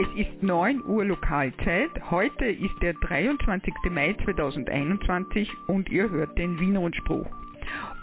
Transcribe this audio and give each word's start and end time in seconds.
Es 0.00 0.06
ist 0.14 0.44
9 0.44 0.84
Uhr 0.86 1.04
Lokalzeit. 1.06 1.90
Heute 2.08 2.44
ist 2.44 2.80
der 2.80 2.94
23. 2.94 3.74
Mai 3.90 4.14
2021 4.24 5.50
und 5.66 5.88
ihr 5.88 6.08
hört 6.08 6.38
den 6.38 6.60
Wienrundspruch. 6.60 7.26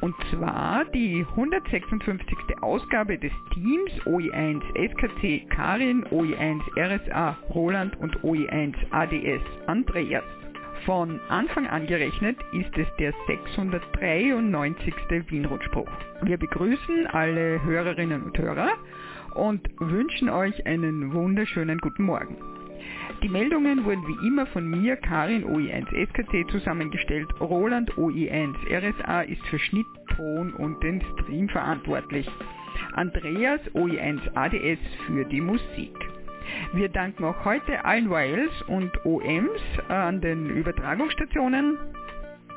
Und 0.01 0.13
zwar 0.29 0.83
die 0.93 1.25
156. 1.25 2.37
Ausgabe 2.59 3.17
des 3.17 3.31
Teams 3.53 3.93
OE1 4.05 4.61
SKC 4.89 5.49
Karin, 5.49 6.03
OE1 6.07 6.59
RSA 6.77 7.37
Roland 7.53 7.97
und 8.01 8.19
OE1 8.23 8.75
ADS 8.91 9.41
Andreas. 9.67 10.25
Von 10.85 11.21
Anfang 11.29 11.65
an 11.65 11.87
gerechnet 11.87 12.37
ist 12.51 12.77
es 12.77 12.87
der 12.99 13.13
693. 13.25 14.93
Wienrundspruch. 15.29 15.89
Wir 16.23 16.37
begrüßen 16.37 17.07
alle 17.07 17.63
Hörerinnen 17.63 18.21
und 18.21 18.37
Hörer 18.37 18.73
und 19.35 19.69
wünschen 19.79 20.29
euch 20.29 20.65
einen 20.65 21.13
wunderschönen 21.13 21.77
guten 21.77 22.03
Morgen. 22.03 22.37
Die 23.23 23.29
Meldungen 23.29 23.85
wurden 23.85 24.05
wie 24.07 24.27
immer 24.27 24.45
von 24.47 24.67
mir, 24.67 24.95
Karin 24.97 25.45
OE1 25.45 25.87
SKC, 26.07 26.49
zusammengestellt. 26.51 27.27
Roland 27.39 27.91
OE1 27.93 28.55
RSA 28.69 29.21
ist 29.21 29.45
für 29.47 29.59
Schnitt, 29.59 29.87
Ton 30.15 30.53
und 30.53 30.81
den 30.83 31.01
Stream 31.13 31.49
verantwortlich. 31.49 32.29
Andreas 32.93 33.61
OE1 33.73 34.19
ADS 34.35 34.79
für 35.05 35.25
die 35.25 35.41
Musik. 35.41 35.95
Wir 36.73 36.89
danken 36.89 37.23
auch 37.23 37.43
heute 37.45 37.83
allen 37.83 38.09
Wiles 38.09 38.51
und 38.67 38.91
OMs 39.05 39.61
an 39.87 40.21
den 40.21 40.49
Übertragungsstationen 40.49 41.77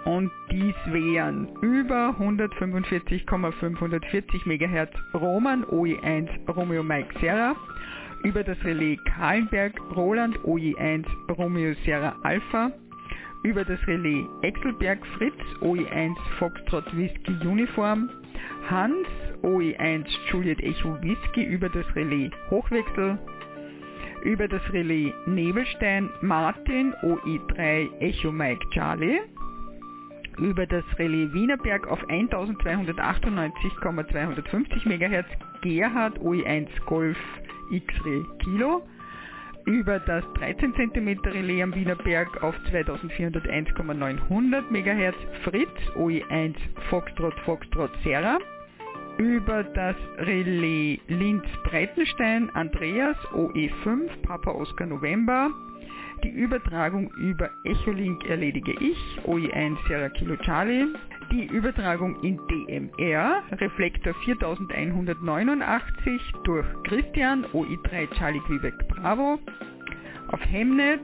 und 0.05 0.31
dies 0.51 0.75
wären 0.87 1.49
über 1.61 2.15
145,540 2.19 4.47
MHz 4.47 4.91
Roman 5.15 5.65
OE1 5.65 6.29
Romeo 6.49 6.83
Mike 6.83 7.15
Serra, 7.21 7.55
über 8.25 8.43
das 8.43 8.57
Relais 8.65 8.99
Kahlenberg 9.05 9.75
Roland 9.95 10.37
OE1 10.41 11.05
Romeo 11.37 11.75
Serra 11.85 12.17
Alpha, 12.23 12.73
über 13.43 13.65
das 13.65 13.79
Relais 13.87 14.25
Exelberg 14.43 15.05
Fritz 15.19 15.37
OE1 15.61 16.17
Foxtrot 16.39 16.85
Whisky 16.97 17.33
Uniform, 17.47 18.09
Hans 18.69 19.07
OE1 19.43 20.07
Juliet 20.31 20.61
Echo 20.61 21.01
Whisky 21.03 21.45
über 21.45 21.69
das 21.69 21.85
Relais 21.95 22.31
Hochwechsel, 22.51 23.19
über 24.25 24.49
das 24.49 24.63
Relais 24.73 25.13
Nebelstein 25.27 26.11
Martin 26.21 26.93
OE3 27.03 28.01
Echo 28.01 28.33
Mike 28.33 28.69
Charlie, 28.71 29.21
über 30.39 30.67
das 30.67 30.85
Relais 30.99 31.33
Wienerberg 31.33 31.89
auf 31.89 32.07
1298,250 32.09 34.87
MHz 34.87 35.27
Gerhard 35.63 36.19
OE1 36.21 36.69
Golf 36.87 37.17
X-Ray 37.71 38.25
Kilo, 38.43 38.83
über 39.67 40.01
das 40.01 40.25
13 40.35 40.75
cm 40.75 41.21
Relais 41.27 41.63
am 41.63 41.75
Wienerberg 41.75 42.43
auf 42.43 42.55
2401,900 42.71 44.71
MHz 44.71 45.17
Fritz 45.45 45.77
OE1 45.97 46.55
Foxtrot 46.89 47.35
Foxtrot 47.45 47.91
Serra, 48.03 48.39
über 49.19 49.65
das 49.65 49.97
Relais 50.19 51.01
Linz 51.09 51.45
Breitenstein 51.65 52.49
Andreas 52.55 53.17
OE5 53.35 54.09
Papa 54.23 54.53
Oscar 54.53 54.87
November, 54.87 55.51
die 56.23 56.31
Übertragung 56.31 57.11
über 57.13 57.51
Echolink 57.65 58.29
erledige 58.29 58.73
ich, 58.73 58.99
OE1 59.27 59.77
Sierra 59.87 60.09
Kilo 60.11 60.37
Charlie. 60.37 60.87
Die 61.31 61.47
Übertragung 61.47 62.23
in 62.23 62.39
DMR, 62.49 63.43
Reflektor 63.53 64.15
4189 64.25 66.21
durch 66.45 66.67
Christian, 66.85 67.45
OE3 67.53 68.11
Charlie 68.15 68.41
Quebec 68.41 68.89
Bravo. 68.89 69.39
Auf 70.29 70.41
Hemnet, 70.51 71.01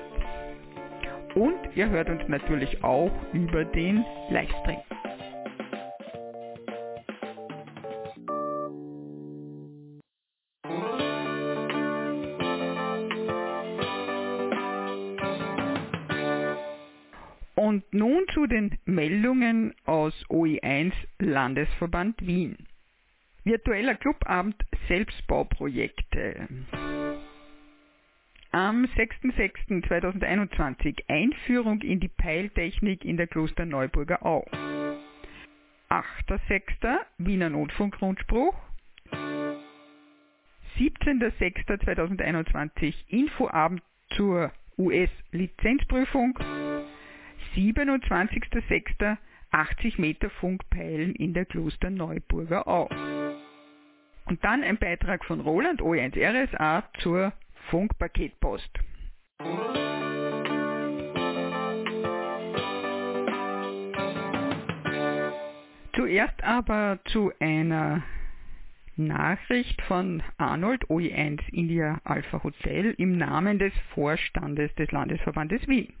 Und 1.35 1.57
ihr 1.75 1.89
hört 1.89 2.09
uns 2.09 2.21
natürlich 2.27 2.83
auch 2.83 3.11
über 3.33 3.65
den 3.65 4.05
Livestream. 4.29 4.79
Zu 18.33 18.47
den 18.47 18.77
Meldungen 18.85 19.75
aus 19.85 20.13
OE1 20.29 20.93
Landesverband 21.19 22.25
Wien. 22.25 22.57
Virtueller 23.43 23.93
Clubabend 23.95 24.55
Selbstbauprojekte. 24.87 26.47
Am 28.51 28.85
6.6.2021 28.85 31.03
Einführung 31.07 31.81
in 31.81 31.99
die 31.99 32.09
Peiltechnik 32.09 33.03
in 33.05 33.17
der 33.17 33.27
Klosterneuburger 33.27 34.25
Au. 34.25 34.43
8.6. 35.89 36.97
Wiener 37.17 37.49
Notfunkrundspruch. 37.49 38.55
17.06.2021 40.77 42.93
Infoabend 43.07 43.81
zur 44.09 44.51
US-Lizenzprüfung. 44.77 46.37
27.06. 47.57 49.17
80 49.49 49.97
Meter 49.97 50.29
Funkpeilen 50.29 51.15
in 51.15 51.33
der 51.33 51.45
Klosterneuburger 51.45 52.67
Au. 52.67 52.87
Und 54.25 54.43
dann 54.43 54.61
ein 54.63 54.77
Beitrag 54.77 55.23
von 55.25 55.39
Roland 55.39 55.81
O1 55.81 56.15
RSA 56.17 56.83
zur 56.99 57.33
Funkpaketpost. 57.69 58.69
Zuerst 65.95 66.43
aber 66.43 66.99
zu 67.05 67.31
einer 67.39 68.03
Nachricht 68.97 69.81
von 69.83 70.21
Arnold 70.37 70.85
OE1 70.89 71.39
India 71.51 71.99
Alpha 72.03 72.43
Hotel 72.43 72.93
im 72.97 73.17
Namen 73.17 73.59
des 73.59 73.73
Vorstandes 73.93 74.73
des 74.75 74.91
Landesverbandes 74.91 75.67
Wien. 75.67 75.93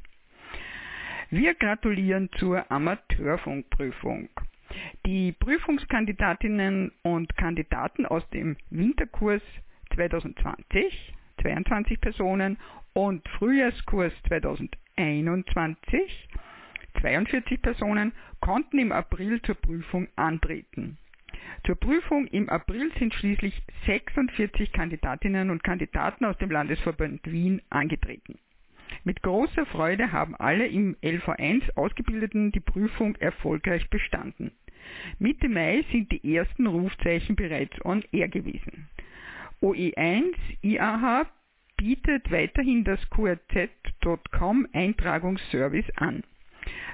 Wir 1.29 1.55
gratulieren 1.55 2.29
zur 2.37 2.71
Amateurfunkprüfung. 2.71 4.29
Die 5.05 5.33
Prüfungskandidatinnen 5.33 6.93
und 7.03 7.35
Kandidaten 7.35 8.05
aus 8.05 8.25
dem 8.29 8.55
Winterkurs 8.69 9.41
2020, 9.93 11.13
22 11.41 11.99
Personen, 11.99 12.57
und 12.93 13.27
Frühjahrskurs 13.27 14.13
2021, 14.29 16.29
42 17.01 17.61
Personen, 17.61 18.13
konnten 18.39 18.79
im 18.79 18.93
April 18.93 19.41
zur 19.41 19.55
Prüfung 19.55 20.07
antreten. 20.15 20.97
Zur 21.65 21.75
Prüfung 21.75 22.27
im 22.27 22.47
April 22.47 22.89
sind 22.99 23.13
schließlich 23.13 23.61
46 23.85 24.71
Kandidatinnen 24.71 25.49
und 25.49 25.61
Kandidaten 25.61 26.23
aus 26.23 26.37
dem 26.37 26.51
Landesverband 26.51 27.29
Wien 27.29 27.61
angetreten. 27.69 28.39
Mit 29.07 29.23
großer 29.23 29.65
Freude 29.67 30.11
haben 30.11 30.35
alle 30.35 30.67
im 30.67 30.97
LV1 31.01 31.77
Ausgebildeten 31.77 32.51
die 32.51 32.59
Prüfung 32.59 33.15
erfolgreich 33.15 33.89
bestanden. 33.89 34.51
Mitte 35.17 35.47
Mai 35.47 35.85
sind 35.93 36.11
die 36.11 36.35
ersten 36.35 36.67
Rufzeichen 36.67 37.37
bereits 37.37 37.73
on 37.85 38.03
air 38.11 38.27
gewesen. 38.27 38.89
OE1 39.61 40.33
IAH 40.61 41.25
bietet 41.77 42.29
weiterhin 42.31 42.83
das 42.83 42.99
QRZ.com 43.09 44.67
Eintragungsservice 44.73 45.89
an. 45.95 46.23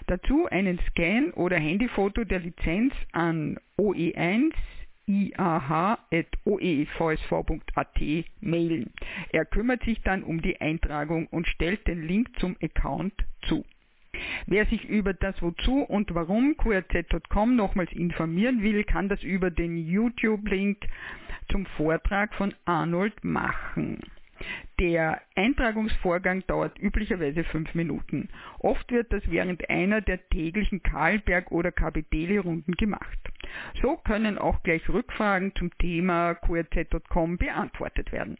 Dazu 0.06 0.45
einen 0.45 0.80
Scan 0.92 1.31
oder 1.31 1.57
Handyfoto 1.57 2.25
der 2.25 2.42
Lizenz 2.42 2.94
an 3.13 3.57
OE1 3.80 4.54
iah.oevsv.at 5.05 6.25
mailen. 8.41 8.94
Er 9.31 9.45
kümmert 9.45 9.83
sich 9.83 10.01
dann 10.01 10.23
um 10.23 10.41
die 10.41 10.59
Eintragung 10.61 11.27
und 11.27 11.47
stellt 11.47 11.88
den 11.88 12.07
Link 12.07 12.29
zum 12.39 12.55
Account 12.61 13.13
zu. 13.44 13.65
Wer 14.45 14.65
sich 14.67 14.85
über 14.85 15.13
das 15.13 15.41
Wozu 15.41 15.79
und 15.79 16.13
Warum 16.13 16.55
QRZ.com 16.57 17.55
nochmals 17.55 17.91
informieren 17.91 18.61
will, 18.61 18.83
kann 18.83 19.09
das 19.09 19.23
über 19.23 19.50
den 19.51 19.75
YouTube-Link 19.75 20.85
zum 21.51 21.65
Vortrag 21.65 22.33
von 22.35 22.53
Arnold 22.65 23.23
machen. 23.23 24.00
Der 24.83 25.21
Eintragungsvorgang 25.38 26.45
dauert 26.45 26.77
üblicherweise 26.77 27.45
fünf 27.45 27.74
Minuten. 27.74 28.27
Oft 28.59 28.91
wird 28.91 29.13
das 29.13 29.24
während 29.31 29.69
einer 29.69 30.01
der 30.01 30.27
täglichen 30.27 30.83
Karlberg- 30.83 31.53
oder 31.53 31.71
KBDeli-Runden 31.71 32.74
gemacht. 32.74 33.18
So 33.81 33.95
können 33.95 34.38
auch 34.38 34.62
gleich 34.62 34.89
Rückfragen 34.89 35.56
zum 35.56 35.71
Thema 35.77 36.33
QRZ.com 36.35 37.38
beantwortet 37.38 38.12
werden. 38.12 38.38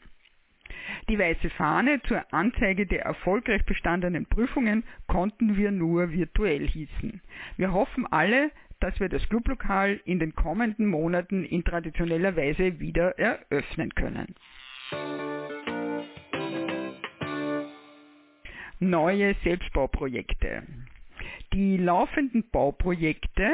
Die 1.08 1.18
weiße 1.18 1.50
Fahne 1.52 2.02
zur 2.10 2.22
Anzeige 2.34 2.88
der 2.88 3.04
erfolgreich 3.04 3.64
bestandenen 3.64 4.26
Prüfungen 4.26 4.84
konnten 5.08 5.56
wir 5.56 5.72
nur 5.72 6.12
virtuell 6.12 6.68
hießen. 6.68 7.22
Wir 7.56 7.72
hoffen 7.72 8.06
alle, 8.12 8.52
dass 8.82 9.00
wir 9.00 9.08
das 9.08 9.26
Clublokal 9.30 10.02
in 10.04 10.20
den 10.20 10.36
kommenden 10.36 10.88
Monaten 10.88 11.46
in 11.46 11.64
traditioneller 11.64 12.36
Weise 12.36 12.82
wieder 12.82 13.18
eröffnen 13.18 13.96
können. 13.96 14.36
Neue 18.90 19.36
Selbstbauprojekte. 19.44 20.64
Die 21.54 21.78
laufenden 21.78 22.44
Bauprojekte 22.52 23.50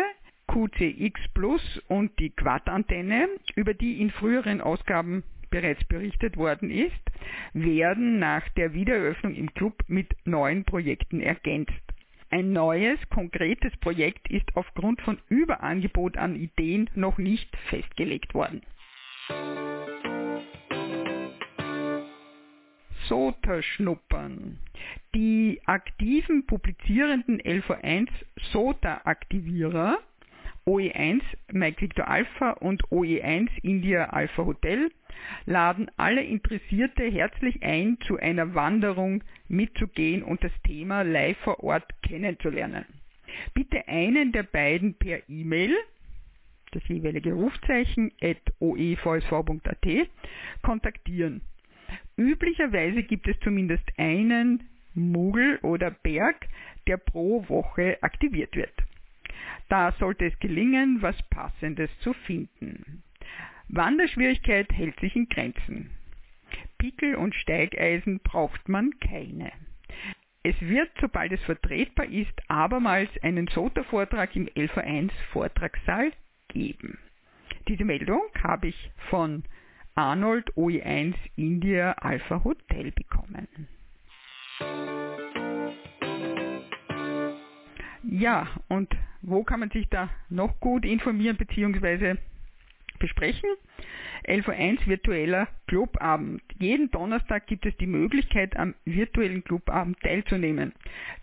QCX 0.48 1.20
Plus 1.36 1.81
und 1.88 2.18
die 2.18 2.31
Quad-Antenne, 2.31 3.30
über 3.56 3.76
die 3.76 4.02
in 4.02 4.10
früheren 4.10 4.60
Ausgaben 4.60 5.24
bereits 5.52 5.84
berichtet 5.86 6.36
worden 6.38 6.72
ist, 6.72 7.00
werden 7.54 8.18
nach 8.18 8.48
der 8.50 8.74
Wiedereröffnung 8.74 9.36
im 9.36 9.54
Club 9.54 9.76
mit 9.88 10.08
neuen 10.26 10.64
Projekten 10.64 11.22
ergänzt. 11.22 11.74
Ein 12.31 12.52
neues, 12.52 13.00
konkretes 13.10 13.76
Projekt 13.78 14.31
ist 14.31 14.56
aufgrund 14.56 15.02
von 15.02 15.20
Überangebot 15.30 16.18
an 16.18 16.36
Ideen 16.36 16.90
noch 16.96 17.20
nicht 17.20 17.56
festgelegt 17.70 18.34
worden. 18.34 18.62
SOTA-Schnuppern. 23.09 24.59
Die 25.15 25.59
aktiven 25.65 26.45
publizierenden 26.45 27.41
LV1 27.41 28.07
SOTA-Aktivierer 28.53 29.97
OE1 30.67 31.21
Mike 31.51 31.81
Victor 31.81 32.07
Alpha 32.07 32.51
und 32.51 32.83
OE1 32.89 33.50
India 33.63 34.06
Alpha 34.11 34.45
Hotel 34.45 34.91
laden 35.45 35.89
alle 35.97 36.23
Interessierte 36.23 37.03
herzlich 37.03 37.63
ein, 37.63 37.97
zu 38.01 38.17
einer 38.17 38.53
Wanderung 38.53 39.23
mitzugehen 39.47 40.21
und 40.21 40.44
das 40.44 40.51
Thema 40.63 41.01
live 41.01 41.38
vor 41.39 41.63
Ort 41.63 41.91
kennenzulernen. 42.03 42.85
Bitte 43.56 43.88
einen 43.88 44.31
der 44.31 44.44
beiden 44.44 44.94
per 44.94 45.27
E-Mail, 45.27 45.75
das 46.71 46.88
jeweilige 46.88 47.33
Rufzeichen 47.33 48.11
at 48.21 48.38
oevsv.at, 48.59 50.09
kontaktieren. 50.61 51.41
Üblicherweise 52.19 53.04
gibt 53.04 53.30
es 53.30 53.39
zumindest 53.39 53.86
einen 53.98 54.68
Mugel 54.94 55.57
oder 55.62 55.89
Berg, 55.89 56.50
der 56.86 56.98
pro 56.98 57.48
Woche 57.48 57.98
aktiviert 58.01 58.57
wird. 58.57 58.74
Da 59.69 59.94
sollte 59.94 60.25
es 60.25 60.38
gelingen, 60.39 61.01
was 61.01 61.16
Passendes 61.30 61.89
zu 62.01 62.12
finden. 62.12 63.04
Wanderschwierigkeit 63.69 64.69
hält 64.74 65.00
sich 65.00 65.16
in 65.16 65.30
Grenzen. 65.30 65.92
Pickel 66.77 67.16
und 67.16 67.36
Steigeisen 67.36 68.19
braucht 68.19 68.68
man 68.68 68.92
keine. 69.00 69.54
Es 70.44 70.60
wird, 70.60 70.89
sobald 71.00 71.31
es 71.31 71.42
vertretbar 71.44 72.07
ist, 72.07 72.33
abermals 72.50 73.10
einen 73.21 73.48
SOTA-Vortrag 73.48 74.36
im 74.36 74.48
LV1 74.48 75.12
Vortragssaal 75.31 76.12
geben. 76.50 76.98
Diese 77.69 77.86
Meldung 77.86 78.24
habe 78.44 78.68
ich 78.68 78.92
von 79.10 79.44
Arnold 79.95 80.53
OE1 80.56 81.15
India 81.36 81.91
Alpha 81.94 82.44
Hotel 82.44 82.91
bekommen. 82.91 83.47
Ja, 88.03 88.47
und 88.68 88.95
wo 89.21 89.44
kann 89.44 89.59
man 89.59 89.69
sich 89.71 89.88
da 89.89 90.09
noch 90.30 90.59
gut 90.59 90.86
informieren 90.86 91.38
bzw 91.38 92.15
besprechen. 93.00 93.50
11.1 94.27 94.86
virtueller 94.86 95.47
Clubabend. 95.68 96.42
Jeden 96.59 96.92
Donnerstag 96.92 97.47
gibt 97.47 97.65
es 97.65 97.75
die 97.77 97.88
Möglichkeit, 97.88 98.56
am 98.57 98.75
virtuellen 98.85 99.44
Clubabend 99.44 100.00
teilzunehmen. 100.01 100.74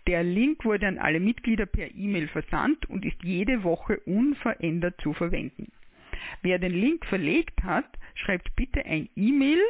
Der 0.07 0.23
Link 0.23 0.65
wurde 0.65 0.87
an 0.87 0.97
alle 0.97 1.19
Mitglieder 1.19 1.67
per 1.67 1.93
E-Mail 1.93 2.27
versandt 2.27 2.89
und 2.89 3.05
ist 3.05 3.23
jede 3.23 3.63
Woche 3.63 3.99
unverändert 3.99 4.99
zu 4.99 5.13
verwenden. 5.13 5.71
Wer 6.41 6.59
den 6.59 6.73
Link 6.73 7.05
verlegt 7.05 7.63
hat, 7.63 7.85
schreibt 8.15 8.53
bitte 8.55 8.85
ein 8.85 9.09
E-Mail 9.15 9.61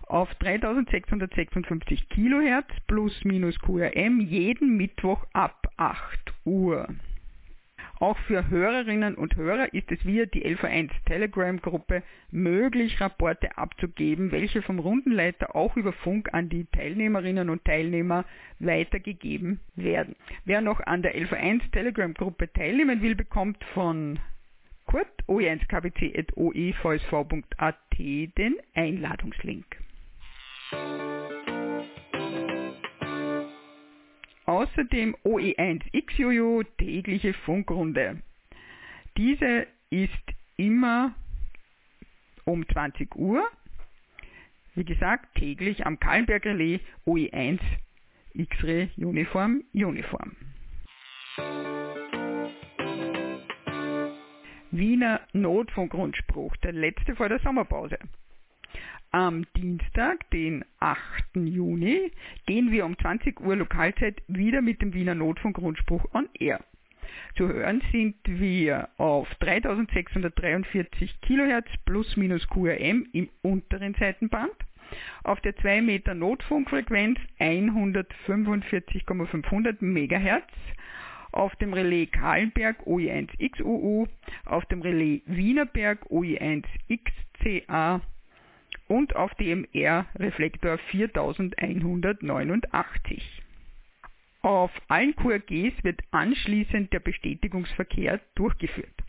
Auf 0.04 0.32
3656 0.36 2.08
Kilohertz 2.10 2.70
plus 2.86 3.26
minus 3.26 3.58
QRM 3.60 4.20
jeden 4.20 4.78
Mittwoch 4.78 5.26
ab 5.34 5.68
8 5.78 6.34
Uhr. 6.46 6.88
Auch 8.00 8.18
für 8.28 8.48
Hörerinnen 8.48 9.16
und 9.16 9.38
Hörer 9.38 9.74
ist 9.74 9.92
es 9.92 10.06
via 10.06 10.28
die 10.28 10.46
LV1 10.46 10.92
Telegram-Gruppe 11.08 12.04
möglich, 12.30 13.02
Rapporte 13.02 13.58
abzugeben, 13.58 14.32
welche 14.32 14.62
vom 14.62 14.78
Rundenleiter 14.78 15.56
auch 15.56 15.78
über 15.78 15.94
Funk 15.94 16.32
an 16.32 16.48
die 16.48 16.66
Teilnehmerinnen 16.66 17.50
und 17.50 17.66
Teilnehmer 17.66 18.24
weitergegeben 18.60 19.62
werden. 19.76 20.16
Wer 20.46 20.62
noch 20.62 20.80
an 20.80 21.02
der 21.02 21.16
LV1 21.16 21.72
Telegram-Gruppe 21.72 22.54
teilnehmen 22.54 23.02
will, 23.02 23.16
bekommt 23.16 23.64
von 23.74 24.20
Kurt 24.90 25.08
oe1kbc.oevsv.at 25.28 27.78
den 28.00 28.56
Einladungslink. 28.74 29.66
Außerdem 34.46 35.16
OE1XJojo 35.24 36.64
tägliche 36.80 37.36
Funkrunde. 37.36 38.24
Diese 39.16 39.68
ist 39.92 40.12
immer 40.58 41.14
um 42.46 42.68
20 42.68 43.16
Uhr. 43.16 43.48
Wie 44.74 44.86
gesagt, 44.86 45.36
täglich 45.36 45.86
am 45.86 46.00
Kallenberg 46.00 46.46
Relais 46.46 46.82
OE1 47.06 47.60
X-Ray 48.34 48.90
Uniform 48.98 49.64
Uniform. 49.72 50.36
Wiener 54.72 55.22
Notfunkgrundspruch, 55.34 56.56
der 56.58 56.74
letzte 56.74 57.16
vor 57.16 57.30
der 57.30 57.40
Sommerpause. 57.40 57.98
Am 59.12 59.44
Dienstag, 59.56 60.30
den 60.30 60.64
8. 60.80 61.00
Juni, 61.34 62.12
gehen 62.46 62.72
wir 62.72 62.86
um 62.86 62.96
20 62.96 63.40
Uhr 63.40 63.56
Lokalzeit 63.56 64.22
wieder 64.28 64.62
mit 64.62 64.84
dem 64.84 64.94
Wiener 64.94 65.16
Notfunk-Rundspruch 65.16 66.14
on 66.14 66.30
Air. 66.38 66.60
Zu 67.36 67.48
hören 67.48 67.82
sind 67.92 68.18
wir 68.26 68.90
auf 68.98 69.28
3643 69.40 71.20
kHz 71.22 71.66
plus 71.86 72.16
minus 72.18 72.48
QRM 72.48 73.08
im 73.12 73.30
unteren 73.42 73.96
Seitenband, 73.96 74.54
auf 75.24 75.42
der 75.42 75.56
2 75.56 75.82
Meter 75.82 76.14
Notfunkfrequenz 76.14 77.18
145,500 77.40 79.82
MHz, 79.82 80.44
auf 81.32 81.56
dem 81.58 81.74
Relais 81.74 82.08
Kahlenberg 82.08 82.80
OE1XUU, 82.86 84.08
auf 84.46 84.66
dem 84.66 84.82
Relais 84.82 85.22
Wienerberg 85.26 86.06
OE1XCA 86.10 88.02
und 88.88 89.16
auf 89.16 89.34
DMR 89.36 90.08
Reflektor 90.16 90.78
4189. 90.78 93.44
Auf 94.42 94.72
allen 94.88 95.16
QRGs 95.16 95.84
wird 95.84 96.02
anschließend 96.12 96.94
der 96.94 97.02
Bestätigungsverkehr 97.02 98.22
durchgeführt. 98.36 99.04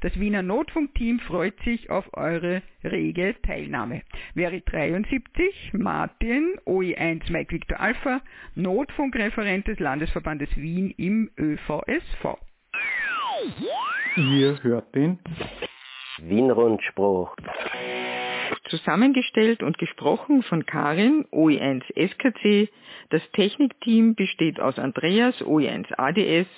Das 0.00 0.18
Wiener 0.18 0.42
Notfunkteam 0.42 1.20
freut 1.20 1.58
sich 1.64 1.90
auf 1.90 2.08
eure 2.16 2.62
rege 2.84 3.34
Teilnahme. 3.42 4.02
Wäre 4.34 4.60
73 4.60 5.72
Martin 5.72 6.58
OE1 6.66 7.30
Mike 7.30 7.52
Victor 7.52 7.80
Alpha, 7.80 8.20
Notfunkreferent 8.54 9.66
des 9.66 9.78
Landesverbandes 9.78 10.56
Wien 10.56 10.90
im 10.96 11.30
ÖVSV. 11.38 12.38
Ihr 14.16 14.62
hört 14.62 14.94
den 14.94 15.18
Wienrundspruch. 16.18 17.34
Zusammengestellt 18.68 19.62
und 19.62 19.78
gesprochen 19.78 20.42
von 20.42 20.66
Karin, 20.66 21.26
OE1 21.32 21.82
SKC. 21.94 22.68
Das 23.10 23.22
Technikteam 23.32 24.14
besteht 24.14 24.60
aus 24.60 24.78
Andreas, 24.78 25.36
OE1 25.42 25.86
ADS 25.96 26.48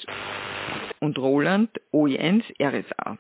und 1.00 1.18
Roland, 1.18 1.70
OE1 1.92 2.42
RSA. 2.60 3.18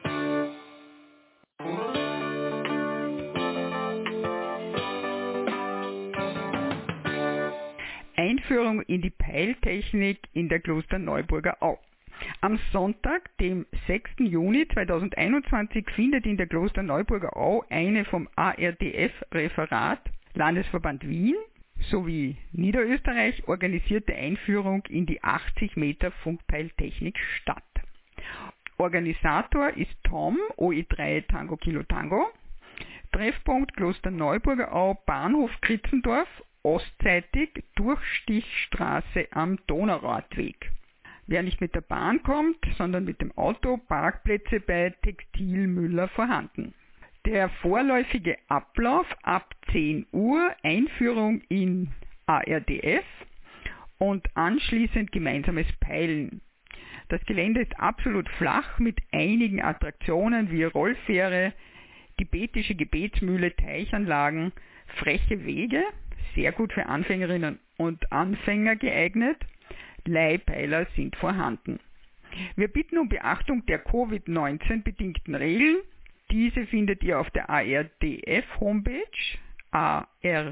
Einführung 8.16 8.82
in 8.82 9.00
die 9.00 9.10
Peiltechnik 9.10 10.20
in 10.34 10.48
der 10.48 10.60
Klosterneuburger 10.60 11.62
Au. 11.62 11.78
Am 12.42 12.58
Sonntag, 12.72 13.36
dem 13.36 13.66
6. 13.86 14.12
Juni 14.20 14.66
2021, 14.66 15.84
findet 15.90 16.24
in 16.24 16.38
der 16.38 16.46
Klosterneuburger 16.46 17.36
Au 17.36 17.64
eine 17.68 18.06
vom 18.06 18.30
ARDF-Referat 18.34 20.00
Landesverband 20.32 21.06
Wien 21.06 21.36
sowie 21.90 22.38
Niederösterreich 22.52 23.46
organisierte 23.46 24.14
Einführung 24.14 24.82
in 24.88 25.04
die 25.04 25.22
80 25.22 25.76
Meter 25.76 26.12
Funkpeiltechnik 26.12 27.18
statt. 27.42 27.62
Organisator 28.78 29.76
ist 29.76 30.02
Tom, 30.04 30.38
OE3 30.56 31.26
Tango 31.26 31.58
Kilo 31.58 31.82
Tango. 31.82 32.30
Treffpunkt 33.12 33.76
Klosterneuburger 33.76 34.74
Au, 34.74 34.94
Bahnhof 35.04 35.50
Kritzendorf, 35.60 36.28
ostseitig 36.62 37.64
Durchstichstraße 37.74 39.28
am 39.30 39.58
Donauradweg. 39.66 40.70
Wer 41.30 41.44
nicht 41.44 41.60
mit 41.60 41.76
der 41.76 41.80
Bahn 41.80 42.24
kommt, 42.24 42.58
sondern 42.76 43.04
mit 43.04 43.20
dem 43.20 43.30
Auto, 43.38 43.76
Parkplätze 43.76 44.58
bei 44.58 44.92
Textilmüller 45.02 46.08
vorhanden. 46.08 46.74
Der 47.24 47.48
vorläufige 47.48 48.36
Ablauf 48.48 49.06
ab 49.22 49.54
10 49.70 50.08
Uhr, 50.10 50.50
Einführung 50.64 51.40
in 51.48 51.92
ARDF 52.26 53.04
und 53.98 54.26
anschließend 54.36 55.12
gemeinsames 55.12 55.68
Peilen. 55.78 56.40
Das 57.10 57.24
Gelände 57.26 57.60
ist 57.60 57.78
absolut 57.78 58.28
flach 58.30 58.80
mit 58.80 58.98
einigen 59.12 59.62
Attraktionen 59.62 60.50
wie 60.50 60.64
Rollfähre, 60.64 61.52
tibetische 62.18 62.74
Gebetsmühle, 62.74 63.54
Teichanlagen, 63.54 64.50
freche 64.96 65.44
Wege, 65.44 65.84
sehr 66.34 66.50
gut 66.50 66.72
für 66.72 66.86
Anfängerinnen 66.86 67.60
und 67.76 68.10
Anfänger 68.10 68.74
geeignet. 68.74 69.38
Leihpeiler 70.06 70.86
sind 70.96 71.16
vorhanden. 71.16 71.80
Wir 72.56 72.68
bitten 72.68 72.98
um 72.98 73.08
Beachtung 73.08 73.66
der 73.66 73.84
Covid-19 73.84 74.82
bedingten 74.82 75.34
Regeln. 75.34 75.78
Diese 76.30 76.66
findet 76.66 77.02
ihr 77.02 77.18
auf 77.18 77.30
der 77.30 77.50
ARDF 77.50 78.44
Homepage 78.60 79.02
ardf.oevsv.at 79.72 80.42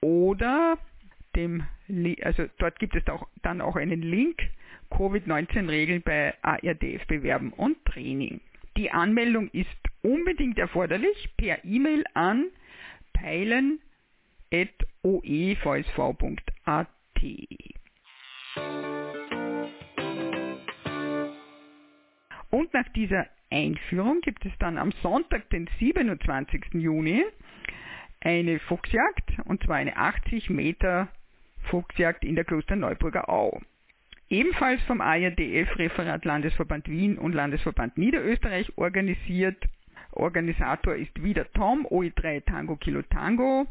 oder 0.00 0.78
dem, 1.34 1.64
also 2.22 2.46
dort 2.58 2.78
gibt 2.78 2.94
es 2.94 3.06
auch, 3.08 3.26
dann 3.42 3.60
auch 3.60 3.76
einen 3.76 4.02
Link 4.02 4.40
Covid-19-Regeln 4.90 6.02
bei 6.02 6.34
ARDF 6.42 7.06
bewerben 7.06 7.52
und 7.52 7.84
Training. 7.84 8.40
Die 8.76 8.90
Anmeldung 8.90 9.48
ist 9.50 9.68
unbedingt 10.02 10.58
erforderlich 10.58 11.30
per 11.36 11.64
E-Mail 11.64 12.04
an 12.14 12.46
peilen.oevsv.at. 14.50 16.88
Und 22.50 22.72
nach 22.72 22.88
dieser 22.94 23.26
Einführung 23.50 24.20
gibt 24.22 24.46
es 24.46 24.52
dann 24.58 24.78
am 24.78 24.92
Sonntag, 25.02 25.50
den 25.50 25.68
27. 25.78 26.74
Juni, 26.74 27.24
eine 28.20 28.58
Fuchsjagd, 28.60 29.34
und 29.44 29.62
zwar 29.62 29.76
eine 29.76 29.96
80 29.96 30.50
Meter 30.50 31.08
Fuchsjagd 31.70 32.24
in 32.24 32.34
der 32.34 32.44
Klosterneuburger 32.44 33.28
Au. 33.28 33.60
Ebenfalls 34.30 34.82
vom 34.82 35.00
ARDF-Referat 35.00 36.24
Landesverband 36.24 36.88
Wien 36.88 37.18
und 37.18 37.34
Landesverband 37.34 37.96
Niederösterreich 37.96 38.76
organisiert. 38.76 39.62
Organisator 40.12 40.94
ist 40.94 41.22
wieder 41.22 41.50
Tom, 41.52 41.86
OE3 41.86 42.44
Tango 42.44 42.76
Kilo 42.76 43.02
Tango. 43.02 43.66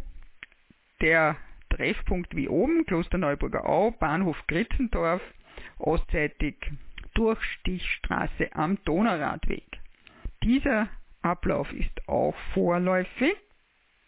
Der 1.02 1.38
Treffpunkt 1.70 2.36
wie 2.36 2.48
oben, 2.48 2.86
Klosterneuburger 2.86 3.70
Au, 3.70 3.92
Bahnhof 3.92 4.38
Gritzendorf, 4.48 5.22
ostseitig 5.78 6.56
Durchstichstraße 7.14 8.50
am 8.54 8.78
Donauradweg. 8.84 9.64
Dieser 10.44 10.90
Ablauf 11.22 11.72
ist 11.74 12.08
auch 12.08 12.36
vorläufig. 12.54 13.36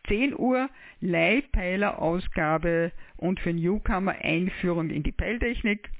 10 0.08 0.38
Uhr 0.38 0.70
Leihpeilerausgabe 1.02 2.92
und 3.18 3.40
für 3.40 3.54
Newcomer 3.54 4.16
Einführung 4.22 4.90
in 4.90 5.04
die 5.04 5.12
Peiltechnik. 5.12 5.92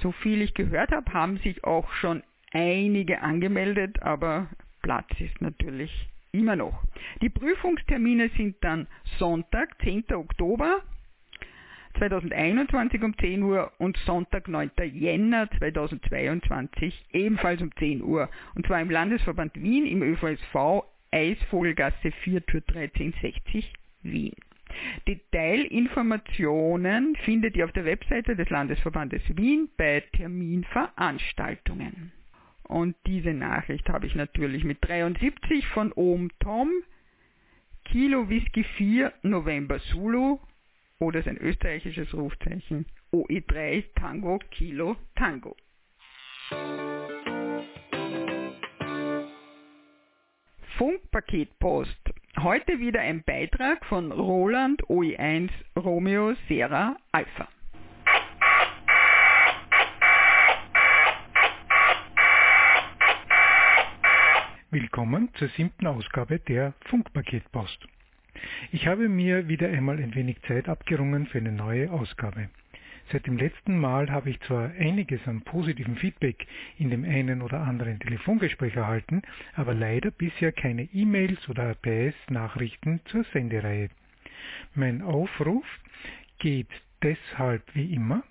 So 0.00 0.12
viel 0.12 0.42
ich 0.42 0.54
gehört 0.54 0.92
habe, 0.92 1.12
haben 1.12 1.38
sich 1.38 1.64
auch 1.64 1.90
schon 1.92 2.22
einige 2.52 3.20
angemeldet, 3.22 4.02
aber 4.02 4.48
Platz 4.82 5.08
ist 5.18 5.40
natürlich 5.40 6.08
immer 6.32 6.56
noch. 6.56 6.82
Die 7.20 7.28
Prüfungstermine 7.28 8.30
sind 8.36 8.56
dann 8.60 8.86
Sonntag, 9.18 9.80
10. 9.82 10.04
Oktober 10.14 10.82
2021 11.98 13.02
um 13.02 13.16
10 13.18 13.42
Uhr 13.42 13.72
und 13.78 13.96
Sonntag, 14.06 14.46
9. 14.46 14.70
Jänner 14.92 15.50
2022 15.58 17.06
ebenfalls 17.12 17.60
um 17.60 17.74
10 17.74 18.02
Uhr. 18.02 18.28
Und 18.54 18.66
zwar 18.66 18.80
im 18.80 18.90
Landesverband 18.90 19.60
Wien 19.60 19.86
im 19.86 20.02
ÖVSV 20.02 20.84
Eisvogelgasse 21.10 22.12
4 22.22 22.46
Tür 22.46 22.62
1360 22.68 23.72
Wien. 24.02 24.34
Detailinformationen 25.06 27.14
findet 27.24 27.56
ihr 27.56 27.64
auf 27.64 27.72
der 27.72 27.84
Webseite 27.84 28.36
des 28.36 28.48
Landesverbandes 28.50 29.22
Wien 29.36 29.68
bei 29.76 30.04
Terminveranstaltungen. 30.12 32.12
Und 32.64 32.96
diese 33.06 33.32
Nachricht 33.32 33.88
habe 33.88 34.06
ich 34.06 34.14
natürlich 34.14 34.64
mit 34.64 34.78
73 34.82 35.66
von 35.68 35.92
Ohm 35.94 36.30
Tom, 36.40 36.70
Kilo 37.84 38.28
Whisky 38.28 38.64
4 38.64 39.14
November 39.22 39.80
Zulu 39.80 40.38
oder 40.98 41.22
sein 41.22 41.38
österreichisches 41.38 42.12
Rufzeichen 42.12 42.84
OE3 43.12 43.84
Tango 43.94 44.38
Kilo 44.50 44.96
Tango. 45.16 45.56
Funkpaketpost. 50.76 52.17
Heute 52.42 52.78
wieder 52.78 53.00
ein 53.00 53.24
Beitrag 53.24 53.84
von 53.86 54.12
Roland 54.12 54.80
OE1 54.84 55.50
Romeo 55.76 56.34
Sierra 56.46 56.96
Alpha. 57.10 57.48
Willkommen 64.70 65.30
zur 65.34 65.48
siebten 65.48 65.88
Ausgabe 65.88 66.38
der 66.38 66.74
Funkpaketpost. 66.88 67.88
Ich 68.70 68.86
habe 68.86 69.08
mir 69.08 69.48
wieder 69.48 69.66
einmal 69.66 69.98
ein 69.98 70.14
wenig 70.14 70.40
Zeit 70.42 70.68
abgerungen 70.68 71.26
für 71.26 71.38
eine 71.38 71.50
neue 71.50 71.90
Ausgabe. 71.90 72.50
Seit 73.10 73.26
dem 73.26 73.38
letzten 73.38 73.78
Mal 73.78 74.10
habe 74.10 74.28
ich 74.28 74.38
zwar 74.40 74.70
einiges 74.78 75.26
an 75.26 75.40
positivem 75.40 75.96
Feedback 75.96 76.46
in 76.78 76.90
dem 76.90 77.04
einen 77.04 77.40
oder 77.40 77.60
anderen 77.60 77.98
Telefongespräch 78.00 78.76
erhalten, 78.76 79.22
aber 79.54 79.72
leider 79.72 80.10
bisher 80.10 80.52
keine 80.52 80.82
E-Mails 80.92 81.48
oder 81.48 81.70
APS-Nachrichten 81.70 83.00
zur 83.06 83.24
Sendereihe. 83.32 83.88
Mein 84.74 85.00
Aufruf 85.00 85.64
geht 86.38 86.68
deshalb 87.02 87.62
wie 87.74 87.94
immer, 87.94 88.24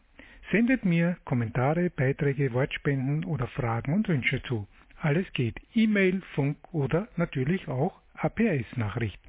sendet 0.51 0.85
mir 0.85 1.17
Kommentare, 1.25 1.89
Beiträge, 1.89 2.53
Wortspenden 2.53 3.25
oder 3.25 3.47
Fragen 3.47 3.95
und 3.95 4.07
Wünsche 4.07 4.43
zu. 4.43 4.67
Alles 5.01 5.25
geht. 5.33 5.55
E-Mail, 5.73 6.21
Funk 6.35 6.57
oder 6.71 7.07
natürlich 7.17 7.67
auch 7.67 7.99
APS-Nachricht. 8.13 9.19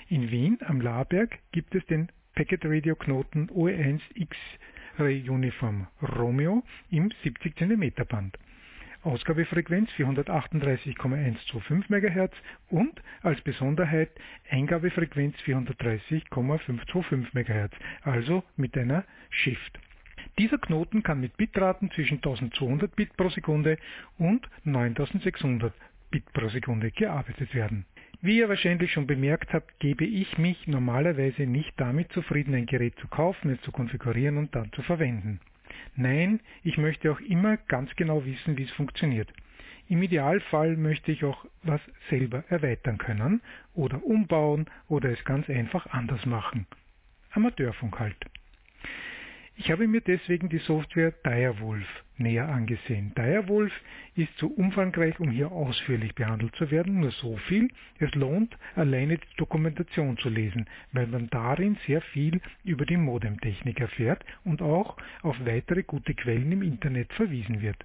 In 0.09 0.31
Wien 0.31 0.57
am 0.65 0.81
Laberg 0.81 1.39
gibt 1.51 1.75
es 1.75 1.85
den 1.85 2.09
Packet 2.35 2.65
Radio 2.65 2.95
Knoten 2.95 3.49
OE1 3.49 4.01
X-Ray 4.15 5.29
Uniform 5.29 5.87
Romeo 6.01 6.63
im 6.89 7.11
70 7.23 7.55
cm 7.55 7.91
Band. 8.09 8.37
Ausgabefrequenz 9.03 9.91
438,125 9.93 11.89
MHz 11.89 12.31
und 12.69 13.01
als 13.21 13.41
Besonderheit 13.41 14.09
Eingabefrequenz 14.49 15.35
430,525 15.41 17.33
MHz, 17.33 17.71
also 18.03 18.43
mit 18.55 18.77
einer 18.77 19.03
Shift. 19.29 19.79
Dieser 20.39 20.57
Knoten 20.57 21.03
kann 21.03 21.19
mit 21.19 21.37
Bitraten 21.37 21.91
zwischen 21.91 22.17
1200 22.17 22.95
Bit 22.95 23.15
pro 23.17 23.29
Sekunde 23.29 23.77
und 24.17 24.49
9600 24.63 25.73
Bit 26.09 26.31
pro 26.33 26.47
Sekunde 26.49 26.91
gearbeitet 26.91 27.53
werden. 27.53 27.85
Wie 28.21 28.37
ihr 28.37 28.47
wahrscheinlich 28.47 28.93
schon 28.93 29.05
bemerkt 29.05 29.51
habt, 29.51 29.79
gebe 29.79 30.05
ich 30.05 30.37
mich 30.37 30.65
normalerweise 30.65 31.45
nicht 31.45 31.73
damit 31.77 32.11
zufrieden, 32.13 32.55
ein 32.55 32.65
Gerät 32.65 32.97
zu 32.99 33.07
kaufen, 33.09 33.51
es 33.51 33.61
zu 33.61 33.71
konfigurieren 33.71 34.37
und 34.37 34.55
dann 34.55 34.71
zu 34.71 34.81
verwenden. 34.81 35.41
Nein, 35.95 36.39
ich 36.63 36.77
möchte 36.77 37.11
auch 37.11 37.19
immer 37.19 37.57
ganz 37.57 37.95
genau 37.95 38.25
wissen, 38.25 38.57
wie 38.57 38.63
es 38.63 38.71
funktioniert. 38.71 39.31
Im 39.89 40.01
Idealfall 40.01 40.77
möchte 40.77 41.11
ich 41.11 41.23
auch 41.23 41.45
was 41.63 41.81
selber 42.09 42.43
erweitern 42.49 42.97
können 42.97 43.41
oder 43.73 44.03
umbauen 44.03 44.65
oder 44.87 45.09
es 45.09 45.23
ganz 45.25 45.49
einfach 45.49 45.87
anders 45.87 46.25
machen. 46.25 46.65
Amateurfunk 47.31 47.99
halt. 47.99 48.17
Ich 49.55 49.69
habe 49.69 49.87
mir 49.87 50.01
deswegen 50.01 50.49
die 50.49 50.57
Software 50.57 51.13
Direwolf 51.23 51.87
näher 52.17 52.49
angesehen. 52.49 53.13
Direwolf 53.15 53.71
ist 54.15 54.35
zu 54.39 54.51
umfangreich, 54.51 55.19
um 55.19 55.29
hier 55.29 55.51
ausführlich 55.51 56.15
behandelt 56.15 56.55
zu 56.55 56.71
werden, 56.71 57.01
nur 57.01 57.11
so 57.11 57.37
viel, 57.37 57.69
es 57.99 58.13
lohnt, 58.15 58.57
alleine 58.75 59.19
die 59.19 59.35
Dokumentation 59.37 60.17
zu 60.17 60.29
lesen, 60.29 60.65
weil 60.91 61.05
man 61.05 61.29
darin 61.29 61.77
sehr 61.85 62.01
viel 62.01 62.41
über 62.63 62.87
die 62.87 62.97
Modemtechnik 62.97 63.79
erfährt 63.79 64.25
und 64.43 64.63
auch 64.63 64.97
auf 65.21 65.37
weitere 65.45 65.83
gute 65.83 66.15
Quellen 66.15 66.51
im 66.51 66.63
Internet 66.63 67.13
verwiesen 67.13 67.61
wird. 67.61 67.77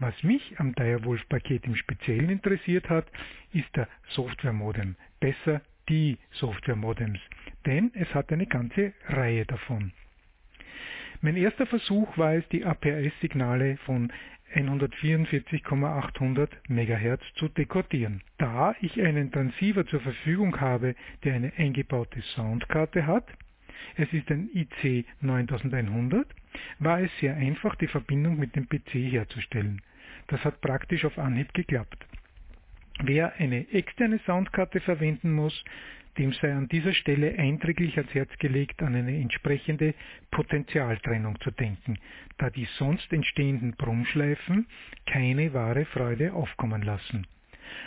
Was 0.00 0.20
mich 0.24 0.58
am 0.58 0.74
Direwolf-Paket 0.74 1.66
im 1.66 1.76
Speziellen 1.76 2.30
interessiert 2.30 2.90
hat, 2.90 3.06
ist 3.52 3.74
der 3.76 3.88
Software-Modem, 4.08 4.96
besser 5.20 5.62
die 5.88 6.18
Software-Modems, 6.32 7.20
denn 7.64 7.92
es 7.94 8.12
hat 8.12 8.32
eine 8.32 8.46
ganze 8.46 8.92
Reihe 9.06 9.46
davon. 9.46 9.92
Mein 11.22 11.36
erster 11.36 11.66
Versuch 11.66 12.16
war 12.16 12.32
es, 12.34 12.48
die 12.48 12.64
APRS-Signale 12.64 13.76
von 13.84 14.10
144,800 14.54 16.50
MHz 16.68 17.20
zu 17.34 17.48
dekodieren. 17.48 18.22
Da 18.38 18.74
ich 18.80 18.98
einen 19.02 19.30
Transceiver 19.30 19.86
zur 19.86 20.00
Verfügung 20.00 20.58
habe, 20.60 20.94
der 21.22 21.34
eine 21.34 21.52
eingebaute 21.58 22.22
Soundkarte 22.34 23.06
hat, 23.06 23.26
es 23.96 24.10
ist 24.14 24.30
ein 24.30 24.48
IC 24.54 25.04
9100, 25.20 26.26
war 26.78 27.00
es 27.00 27.10
sehr 27.20 27.36
einfach, 27.36 27.74
die 27.76 27.86
Verbindung 27.88 28.38
mit 28.38 28.56
dem 28.56 28.66
PC 28.66 28.94
herzustellen. 28.94 29.82
Das 30.28 30.42
hat 30.42 30.62
praktisch 30.62 31.04
auf 31.04 31.18
Anhieb 31.18 31.52
geklappt. 31.52 32.06
Wer 33.02 33.34
eine 33.34 33.70
externe 33.72 34.20
Soundkarte 34.26 34.80
verwenden 34.80 35.32
muss, 35.32 35.64
dem 36.18 36.32
sei 36.32 36.52
an 36.52 36.68
dieser 36.68 36.92
Stelle 36.92 37.38
eindringlich 37.38 37.96
ans 37.96 38.12
Herz 38.14 38.30
gelegt, 38.38 38.82
an 38.82 38.94
eine 38.94 39.16
entsprechende 39.16 39.94
Potentialtrennung 40.30 41.40
zu 41.40 41.50
denken, 41.50 41.98
da 42.38 42.50
die 42.50 42.68
sonst 42.78 43.12
entstehenden 43.12 43.72
Brummschleifen 43.72 44.66
keine 45.06 45.52
wahre 45.54 45.84
Freude 45.84 46.32
aufkommen 46.32 46.82
lassen. 46.82 47.26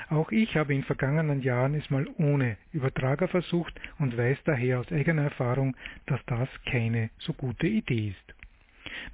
Auch 0.10 0.32
ich 0.32 0.56
habe 0.56 0.74
in 0.74 0.84
vergangenen 0.84 1.42
Jahren 1.42 1.76
es 1.76 1.90
mal 1.90 2.08
ohne 2.18 2.58
Übertrager 2.72 3.28
versucht 3.28 3.74
und 4.00 4.18
weiß 4.18 4.38
daher 4.46 4.80
aus 4.80 4.92
eigener 4.92 5.24
Erfahrung, 5.24 5.76
dass 6.06 6.24
das 6.26 6.50
keine 6.66 7.10
so 7.18 7.34
gute 7.34 7.68
Idee 7.68 8.10
ist. 8.10 8.36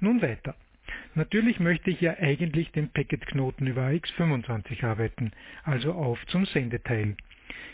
Nun 0.00 0.22
weiter. 0.22 0.54
Natürlich 1.14 1.60
möchte 1.60 1.90
ich 1.90 2.00
ja 2.00 2.16
eigentlich 2.18 2.70
den 2.72 2.88
Packetknoten 2.88 3.66
über 3.66 3.82
AX25 3.88 4.84
arbeiten, 4.84 5.32
also 5.64 5.92
auf 5.92 6.24
zum 6.26 6.46
Sendeteil. 6.46 7.16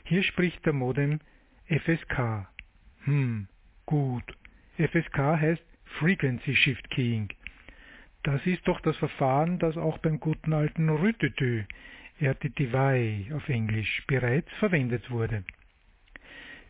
Hier 0.05 0.23
spricht 0.23 0.65
der 0.67 0.73
Modem 0.73 1.21
FSK. 1.69 2.49
Hm, 3.05 3.49
gut. 3.87 4.25
FSK 4.77 5.19
heißt 5.19 5.65
Frequency 5.99 6.55
Shift 6.55 6.91
Keying. 6.91 7.29
Das 8.23 8.45
ist 8.45 8.67
doch 8.67 8.81
das 8.81 8.97
Verfahren, 8.97 9.59
das 9.61 9.77
auch 9.77 9.99
beim 9.99 10.19
guten 10.19 10.53
alten 10.53 10.89
Rütütü, 10.89 11.65
RTTY 12.21 13.33
auf 13.33 13.49
Englisch, 13.49 14.03
bereits 14.09 14.51
verwendet 14.55 15.11
wurde. 15.11 15.45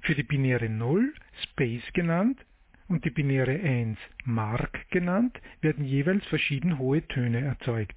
Für 0.02 0.14
die 0.14 0.22
binäre 0.22 0.68
0, 0.68 1.14
Space 1.44 1.90
genannt, 1.94 2.44
und 2.88 3.04
die 3.06 3.10
binäre 3.10 3.58
1, 3.58 3.98
Mark 4.24 4.90
genannt, 4.90 5.40
werden 5.62 5.84
jeweils 5.84 6.26
verschieden 6.26 6.78
hohe 6.78 7.06
Töne 7.08 7.40
erzeugt 7.40 7.96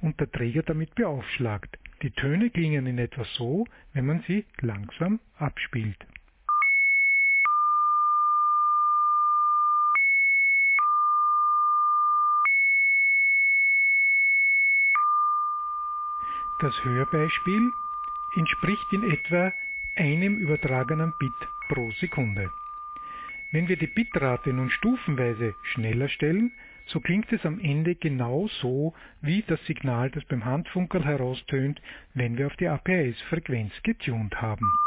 und 0.00 0.20
der 0.20 0.30
Träger 0.30 0.62
damit 0.62 0.94
beaufschlagt. 0.94 1.79
Die 2.02 2.10
Töne 2.10 2.48
klingen 2.48 2.86
in 2.86 2.98
etwa 2.98 3.24
so, 3.36 3.66
wenn 3.92 4.06
man 4.06 4.22
sie 4.26 4.44
langsam 4.60 5.20
abspielt. 5.38 5.98
Das 16.58 16.84
Hörbeispiel 16.84 17.72
entspricht 18.32 18.92
in 18.92 19.02
etwa 19.02 19.52
einem 19.94 20.38
übertragenen 20.38 21.12
Bit 21.18 21.34
pro 21.68 21.90
Sekunde. 21.92 22.50
Wenn 23.50 23.68
wir 23.68 23.76
die 23.76 23.86
Bitrate 23.86 24.52
nun 24.52 24.70
stufenweise 24.70 25.54
schneller 25.62 26.08
stellen, 26.08 26.52
so 26.92 27.00
klingt 27.00 27.32
es 27.32 27.44
am 27.46 27.60
Ende 27.60 27.94
genau 27.94 28.48
so 28.60 28.94
wie 29.22 29.42
das 29.42 29.64
Signal, 29.66 30.10
das 30.10 30.24
beim 30.24 30.44
Handfunkerl 30.44 31.04
heraustönt, 31.04 31.80
wenn 32.14 32.36
wir 32.36 32.48
auf 32.48 32.56
die 32.56 32.68
APS-Frequenz 32.68 33.72
getunt 33.82 34.40
haben. 34.40 34.78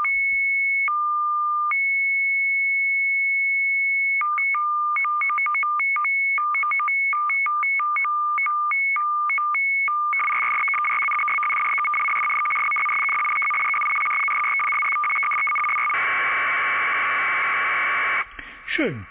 Schön. 18.68 19.06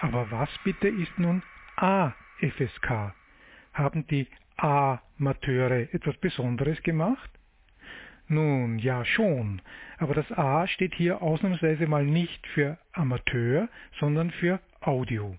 Aber 0.00 0.30
was 0.30 0.48
bitte 0.64 0.88
ist 0.88 1.18
nun 1.18 1.42
AFSK? 2.42 3.14
Haben 3.72 4.06
die 4.08 4.26
Amateure 4.56 5.92
etwas 5.92 6.16
Besonderes 6.18 6.82
gemacht? 6.82 7.30
Nun, 8.28 8.78
ja 8.78 9.04
schon, 9.04 9.60
aber 9.98 10.14
das 10.14 10.30
A 10.32 10.66
steht 10.66 10.94
hier 10.94 11.20
ausnahmsweise 11.20 11.86
mal 11.86 12.04
nicht 12.04 12.46
für 12.48 12.78
Amateur, 12.92 13.68
sondern 13.98 14.30
für 14.30 14.60
Audio. 14.80 15.36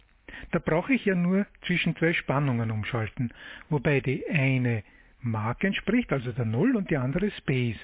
Da 0.51 0.59
brauche 0.59 0.93
ich 0.93 1.05
ja 1.05 1.15
nur 1.15 1.47
zwischen 1.67 1.95
zwei 1.95 2.15
Spannungen 2.15 2.73
umschalten, 2.73 3.33
wobei 3.69 4.01
die 4.01 4.29
eine 4.29 4.83
Mark 5.21 5.63
entspricht, 5.63 6.13
also 6.13 6.33
der 6.33 6.47
0, 6.47 6.75
und 6.75 6.91
die 6.91 6.97
andere 6.97 7.31
Space, 7.31 7.79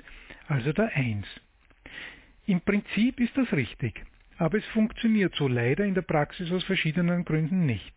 also 0.48 0.72
der 0.72 0.96
1. 0.96 1.24
Im 2.48 2.60
Prinzip 2.62 3.20
ist 3.20 3.36
das 3.36 3.52
richtig, 3.52 4.02
aber 4.38 4.56
es 4.56 4.64
funktioniert 4.68 5.34
so 5.34 5.48
leider 5.48 5.84
in 5.84 5.92
der 5.92 6.00
Praxis 6.00 6.50
aus 6.50 6.64
verschiedenen 6.64 7.26
Gründen 7.26 7.66
nicht. 7.66 7.92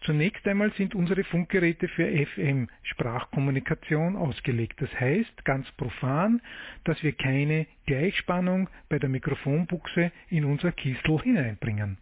Zunächst 0.00 0.44
einmal 0.48 0.72
sind 0.72 0.96
unsere 0.96 1.22
Funkgeräte 1.22 1.86
für 1.86 2.04
FM-Sprachkommunikation 2.04 4.16
ausgelegt. 4.16 4.82
Das 4.82 4.92
heißt 4.98 5.44
ganz 5.44 5.70
profan, 5.76 6.42
dass 6.82 7.00
wir 7.04 7.12
keine 7.12 7.68
Gleichspannung 7.86 8.68
bei 8.88 8.98
der 8.98 9.08
Mikrofonbuchse 9.08 10.10
in 10.30 10.44
unser 10.44 10.72
Kistel 10.72 11.22
hineinbringen. 11.22 11.98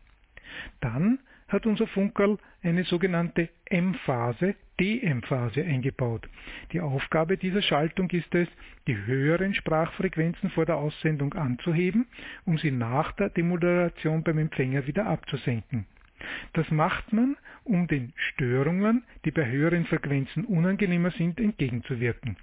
Dann 0.81 1.19
hat 1.55 1.67
unser 1.67 1.87
Funkerl 1.87 2.37
eine 2.63 2.85
sogenannte 2.85 3.49
M-Phase, 3.67 4.57
DM-Phase 4.81 5.65
eingebaut. 5.65 6.29
Die 6.73 6.81
Aufgabe 6.81 7.39
dieser 7.39 7.63
Schaltung 7.63 8.11
ist 8.11 8.35
es, 8.35 8.49
die 8.87 8.97
höheren 9.07 9.55
Sprachfrequenzen 9.55 10.51
vor 10.51 10.67
der 10.67 10.77
Aussendung 10.77 11.33
anzuheben, 11.35 12.07
um 12.45 12.59
sie 12.59 12.73
nach 12.73 13.13
der 13.13 13.31
Demodulation 13.31 14.23
beim 14.23 14.39
Empfänger 14.39 14.87
wieder 14.87 15.07
abzusenken. 15.07 15.87
Das 16.55 16.71
macht 16.71 17.13
man, 17.13 17.37
um 17.63 17.87
den 17.87 18.13
Störungen, 18.17 19.05
die 19.25 19.31
bei 19.31 19.47
höheren 19.47 19.87
Frequenzen 19.87 20.45
unangenehmer 20.45 21.13
sind, 21.13 21.39
entgegenzuwirken. 21.39 22.37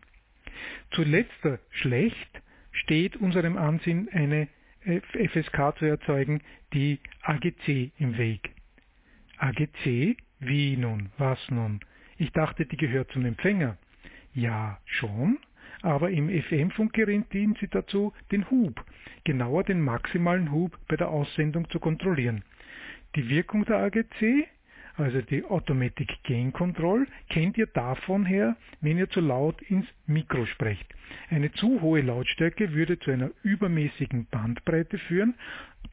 Zu 0.91 1.04
letzter 1.04 1.60
schlecht 1.71 2.41
steht 2.71 3.17
unserem 3.17 3.58
Ansinn 3.58 4.10
eine 4.12 4.47
FSK 4.84 5.78
zu 5.78 5.86
erzeugen, 5.86 6.41
die 6.74 7.00
AGC 7.24 7.91
im 8.00 8.17
Weg. 8.17 8.52
AGC? 9.41 10.17
Wie 10.39 10.77
nun? 10.77 11.10
Was 11.17 11.39
nun? 11.49 11.80
Ich 12.17 12.32
dachte, 12.32 12.67
die 12.67 12.77
gehört 12.77 13.12
zum 13.12 13.25
Empfänger. 13.25 13.75
Ja, 14.34 14.80
schon, 14.86 15.39
aber 15.82 16.12
im 16.12 16.30
FM-Funkgerät 16.30 17.34
dient 17.34 17.58
sie 17.58 17.67
dazu, 17.67 18.13
den 18.32 18.49
Hub, 18.51 18.86
genauer 19.23 19.63
den 19.63 19.82
maximalen 19.82 20.51
Hub 20.51 20.77
bei 20.88 20.95
der 20.95 21.10
Aussendung 21.10 21.67
zu 21.71 21.80
kontrollieren. 21.80 22.43
Die 23.15 23.27
Wirkung 23.30 23.65
der 23.65 23.77
AGC, 23.77 24.47
also 24.95 25.21
die 25.21 25.43
Automatic 25.43 26.23
Gain 26.23 26.54
Control, 26.54 27.08
kennt 27.30 27.58
ihr 27.58 27.67
davon 27.67 28.25
her, 28.25 28.56
wenn 28.82 28.99
ihr 28.99 29.10
zu 29.10 29.21
laut 29.21 29.60
ins 29.63 29.88
Mikro 30.06 30.45
sprecht. 30.45 30.88
Eine 31.30 31.51
zu 31.54 31.82
hohe 31.82 32.01
Lautstärke 32.01 32.73
würde 32.73 32.99
zu 32.99 33.10
einer 33.10 33.32
übermäßigen 33.43 34.27
Bandbreite 34.27 34.97
führen. 34.99 35.34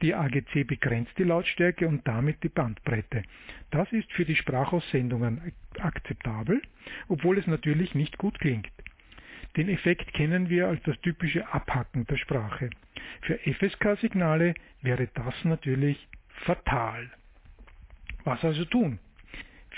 Die 0.00 0.14
AGC 0.14 0.64
begrenzt 0.64 1.12
die 1.18 1.24
Lautstärke 1.24 1.88
und 1.88 2.06
damit 2.06 2.42
die 2.44 2.48
Bandbreite. 2.48 3.24
Das 3.70 3.90
ist 3.92 4.10
für 4.12 4.24
die 4.24 4.36
Sprachaussendungen 4.36 5.52
akzeptabel, 5.78 6.62
obwohl 7.08 7.38
es 7.38 7.46
natürlich 7.46 7.94
nicht 7.94 8.16
gut 8.16 8.38
klingt. 8.38 8.70
Den 9.56 9.68
Effekt 9.68 10.12
kennen 10.14 10.48
wir 10.48 10.68
als 10.68 10.82
das 10.84 11.00
typische 11.00 11.52
Abhacken 11.52 12.06
der 12.06 12.16
Sprache. 12.16 12.70
Für 13.22 13.38
FSK-Signale 13.38 14.54
wäre 14.82 15.08
das 15.14 15.34
natürlich 15.44 16.08
fatal. 16.44 17.10
Was 18.24 18.44
also 18.44 18.64
tun? 18.66 19.00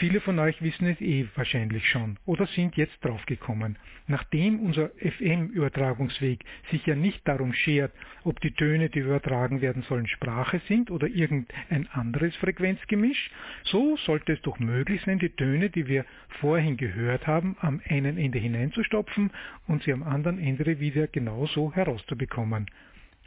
Viele 0.00 0.22
von 0.22 0.38
euch 0.38 0.62
wissen 0.62 0.86
es 0.86 0.98
eh 1.02 1.28
wahrscheinlich 1.34 1.86
schon 1.90 2.16
oder 2.24 2.46
sind 2.46 2.74
jetzt 2.78 3.04
draufgekommen. 3.04 3.76
Nachdem 4.06 4.58
unser 4.60 4.88
FM-Übertragungsweg 4.98 6.42
sich 6.70 6.86
ja 6.86 6.94
nicht 6.94 7.28
darum 7.28 7.52
schert, 7.52 7.92
ob 8.24 8.40
die 8.40 8.52
Töne, 8.52 8.88
die 8.88 9.00
übertragen 9.00 9.60
werden 9.60 9.82
sollen, 9.82 10.06
Sprache 10.06 10.62
sind 10.68 10.90
oder 10.90 11.06
irgendein 11.06 11.86
anderes 11.88 12.34
Frequenzgemisch, 12.36 13.30
so 13.64 13.98
sollte 13.98 14.32
es 14.32 14.40
doch 14.40 14.58
möglich 14.58 15.02
sein, 15.04 15.18
die 15.18 15.28
Töne, 15.28 15.68
die 15.68 15.86
wir 15.86 16.06
vorhin 16.40 16.78
gehört 16.78 17.26
haben, 17.26 17.58
am 17.60 17.82
einen 17.86 18.16
Ende 18.16 18.38
hineinzustopfen 18.38 19.30
und 19.66 19.82
sie 19.82 19.92
am 19.92 20.02
anderen 20.02 20.38
Ende 20.38 20.80
wieder 20.80 21.08
genauso 21.08 21.74
herauszubekommen. 21.74 22.70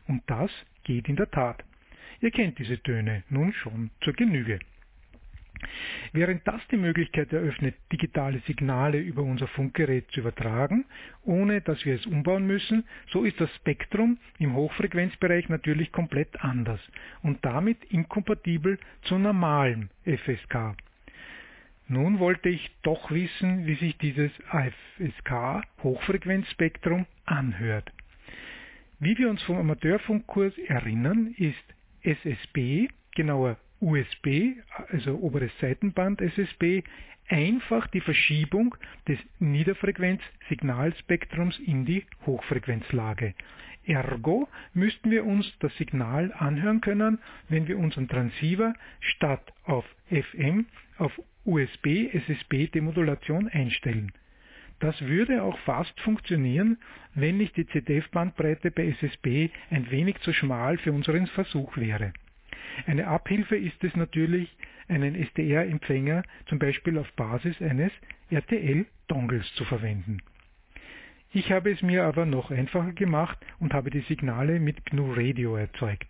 Und 0.08 0.24
das 0.26 0.50
geht 0.86 1.08
in 1.08 1.18
der 1.18 1.30
Tat. 1.30 1.64
Ihr 2.20 2.32
kennt 2.32 2.58
diese 2.58 2.82
Töne 2.82 3.22
nun 3.30 3.54
schon 3.54 3.92
zur 4.02 4.14
Genüge. 4.14 4.58
Während 6.12 6.48
das 6.48 6.62
die 6.72 6.78
Möglichkeit 6.78 7.32
eröffnet, 7.32 7.76
digitale 7.92 8.40
Signale 8.48 9.00
über 9.00 9.24
unser 9.24 9.48
Funkgerät 9.48 10.10
zu 10.12 10.22
übertragen, 10.22 10.86
ohne 11.24 11.62
dass 11.62 11.84
wir 11.86 11.96
es 11.96 12.06
umbauen 12.06 12.46
müssen, 12.46 12.84
so 13.12 13.24
ist 13.24 13.40
das 13.40 13.54
Spektrum 13.56 14.18
im 14.40 14.56
Hochfrequenzbereich 14.56 15.50
natürlich 15.50 15.92
komplett 15.92 16.44
anders 16.44 16.80
und 17.22 17.44
damit 17.46 17.84
inkompatibel 17.86 18.78
zu 19.04 19.18
normalem 19.18 19.90
FSK. 20.06 20.76
Nun 21.88 22.20
wollte 22.20 22.50
ich 22.50 22.72
doch 22.82 23.12
wissen, 23.12 23.68
wie 23.68 23.76
sich 23.76 23.98
dieses 23.98 24.32
AFSK 24.50 25.64
Hochfrequenzspektrum 25.84 27.06
anhört. 27.26 27.92
Wie 29.00 29.18
wir 29.18 29.30
uns 29.30 29.44
vom 29.44 29.58
Amateurfunkkurs 29.58 30.58
erinnern, 30.60 31.36
ist 31.38 31.64
SSB, 32.04 32.88
genauer 33.16 33.58
USB, 33.84 34.56
also 34.90 35.16
oberes 35.18 35.52
Seitenband 35.60 36.22
SSB, 36.22 36.84
einfach 37.28 37.88
die 37.88 38.00
Verschiebung 38.02 38.76
des 39.08 39.18
Niederfrequenz-Signalspektrums 39.40 41.58
in 41.60 41.86
die 41.86 42.06
Hochfrequenzlage. 42.26 43.34
Ergo 43.86 44.48
müssten 44.74 45.12
wir 45.12 45.26
uns 45.26 45.46
das 45.60 45.76
Signal 45.78 46.32
anhören 46.34 46.80
können, 46.80 47.20
wenn 47.50 47.68
wir 47.68 47.78
unseren 47.78 48.08
Transceiver 48.08 48.74
statt 49.02 49.52
auf 49.66 49.84
FM 50.10 50.66
auf 50.98 51.12
USB-SSB-Demodulation 51.46 53.50
einstellen. 53.50 54.14
Das 54.80 55.00
würde 55.02 55.44
auch 55.44 55.60
fast 55.60 56.00
funktionieren, 56.02 56.78
wenn 57.14 57.38
nicht 57.38 57.56
die 57.58 57.68
ZDF-Bandbreite 57.68 58.72
bei 58.72 58.88
SSB 58.88 59.52
ein 59.70 59.92
wenig 59.92 60.18
zu 60.22 60.34
schmal 60.34 60.78
für 60.78 60.94
unseren 60.94 61.28
Versuch 61.28 61.78
wäre. 61.78 62.14
Eine 62.86 63.08
Abhilfe 63.08 63.56
ist 63.56 63.84
es 63.84 63.96
natürlich, 63.96 64.56
einen 64.88 65.16
SDR-Empfänger 65.16 66.24
zum 66.48 66.60
Beispiel 66.60 66.98
auf 66.98 67.12
Basis 67.14 67.62
eines 67.62 67.92
RTL-Dongles 68.30 69.54
zu 69.56 69.66
verwenden. 69.66 70.20
Ich 71.32 71.52
habe 71.52 71.72
es 71.72 71.82
mir 71.82 72.04
aber 72.04 72.26
noch 72.26 72.52
einfacher 72.52 72.92
gemacht 72.92 73.40
und 73.60 73.74
habe 73.74 73.90
die 73.90 74.02
Signale 74.02 74.60
mit 74.60 74.86
GNU 74.86 75.14
Radio 75.14 75.56
erzeugt. 75.56 76.06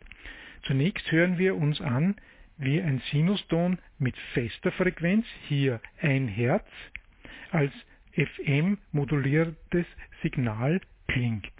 Zunächst 0.64 1.10
hören 1.12 1.38
wir 1.38 1.56
uns 1.56 1.80
an, 1.80 2.16
wie 2.58 2.82
ein 2.82 3.02
Sinuston 3.12 3.80
mit 4.00 4.18
fester 4.34 4.72
Frequenz, 4.72 5.26
hier 5.48 5.80
1 6.02 6.30
Hertz, 6.32 6.68
als 7.52 7.72
FM 8.14 8.78
moduliertes 8.92 9.86
Signal 10.22 10.82
klingt. 11.08 11.53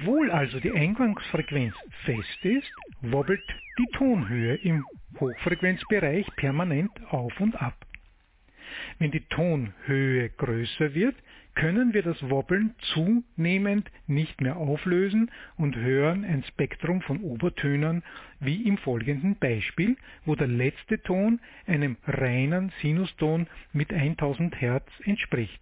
Obwohl 0.00 0.30
also 0.30 0.60
die 0.60 0.70
Eingangsfrequenz 0.70 1.74
fest 2.04 2.44
ist, 2.44 2.70
wobbelt 3.00 3.42
die 3.78 3.96
Tonhöhe 3.96 4.54
im 4.56 4.84
Hochfrequenzbereich 5.18 6.26
permanent 6.36 6.90
auf 7.10 7.32
und 7.40 7.60
ab. 7.60 7.74
Wenn 8.98 9.10
die 9.10 9.24
Tonhöhe 9.28 10.28
größer 10.30 10.94
wird, 10.94 11.16
können 11.54 11.94
wir 11.94 12.02
das 12.02 12.16
Wobbeln 12.30 12.74
zunehmend 12.94 13.90
nicht 14.06 14.40
mehr 14.40 14.56
auflösen 14.56 15.32
und 15.56 15.74
hören 15.74 16.24
ein 16.24 16.44
Spektrum 16.44 17.02
von 17.02 17.20
Obertönen 17.20 18.04
wie 18.38 18.68
im 18.68 18.78
folgenden 18.78 19.36
Beispiel, 19.36 19.96
wo 20.24 20.36
der 20.36 20.46
letzte 20.46 21.02
Ton 21.02 21.40
einem 21.66 21.96
reinen 22.06 22.70
Sinuston 22.80 23.48
mit 23.72 23.92
1000 23.92 24.60
Hertz 24.60 24.88
entspricht. 25.04 25.60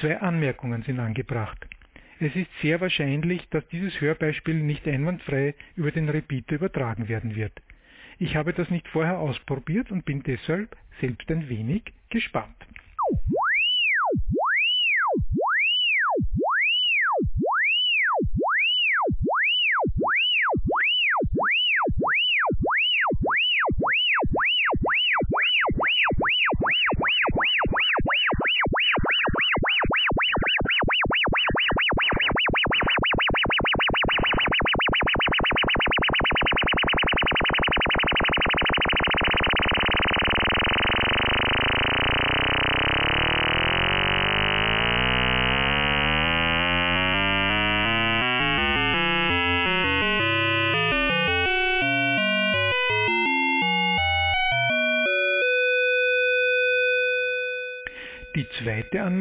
Zwei 0.00 0.18
Anmerkungen 0.18 0.82
sind 0.82 0.98
angebracht. 0.98 1.68
Es 2.20 2.34
ist 2.36 2.48
sehr 2.62 2.80
wahrscheinlich, 2.80 3.48
dass 3.50 3.66
dieses 3.68 4.00
Hörbeispiel 4.00 4.54
nicht 4.54 4.86
einwandfrei 4.86 5.54
über 5.76 5.90
den 5.90 6.08
Repeater 6.08 6.56
übertragen 6.56 7.08
werden 7.08 7.34
wird. 7.34 7.52
Ich 8.18 8.36
habe 8.36 8.52
das 8.52 8.70
nicht 8.70 8.86
vorher 8.88 9.18
ausprobiert 9.18 9.90
und 9.90 10.04
bin 10.04 10.22
deshalb 10.22 10.76
selbst 11.00 11.30
ein 11.30 11.48
wenig 11.48 11.82
gespannt. 12.10 12.56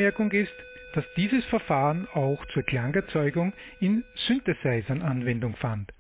Anmerkung 0.04 0.32
ist, 0.34 0.54
dass 0.96 1.06
dieses 1.16 1.46
Verfahren 1.46 2.10
auch 2.14 2.46
zur 2.48 2.64
Klangerzeugung 2.64 3.54
in 3.80 4.04
Synthesizern 4.28 5.02
Anwendung 5.02 5.56
fand. 5.56 5.94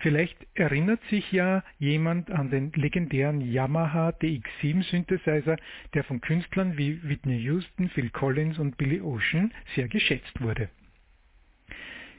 Vielleicht 0.00 0.36
erinnert 0.52 1.00
sich 1.08 1.32
ja 1.32 1.64
jemand 1.78 2.30
an 2.30 2.50
den 2.50 2.70
legendären 2.72 3.40
Yamaha 3.40 4.10
DX7 4.10 4.82
Synthesizer, 4.90 5.56
der 5.94 6.04
von 6.04 6.20
Künstlern 6.20 6.76
wie 6.76 7.02
Whitney 7.02 7.38
Houston, 7.38 7.88
Phil 7.88 8.10
Collins 8.10 8.58
und 8.58 8.76
Billy 8.76 9.00
Ocean 9.00 9.54
sehr 9.74 9.88
geschätzt 9.88 10.38
wurde. 10.42 10.68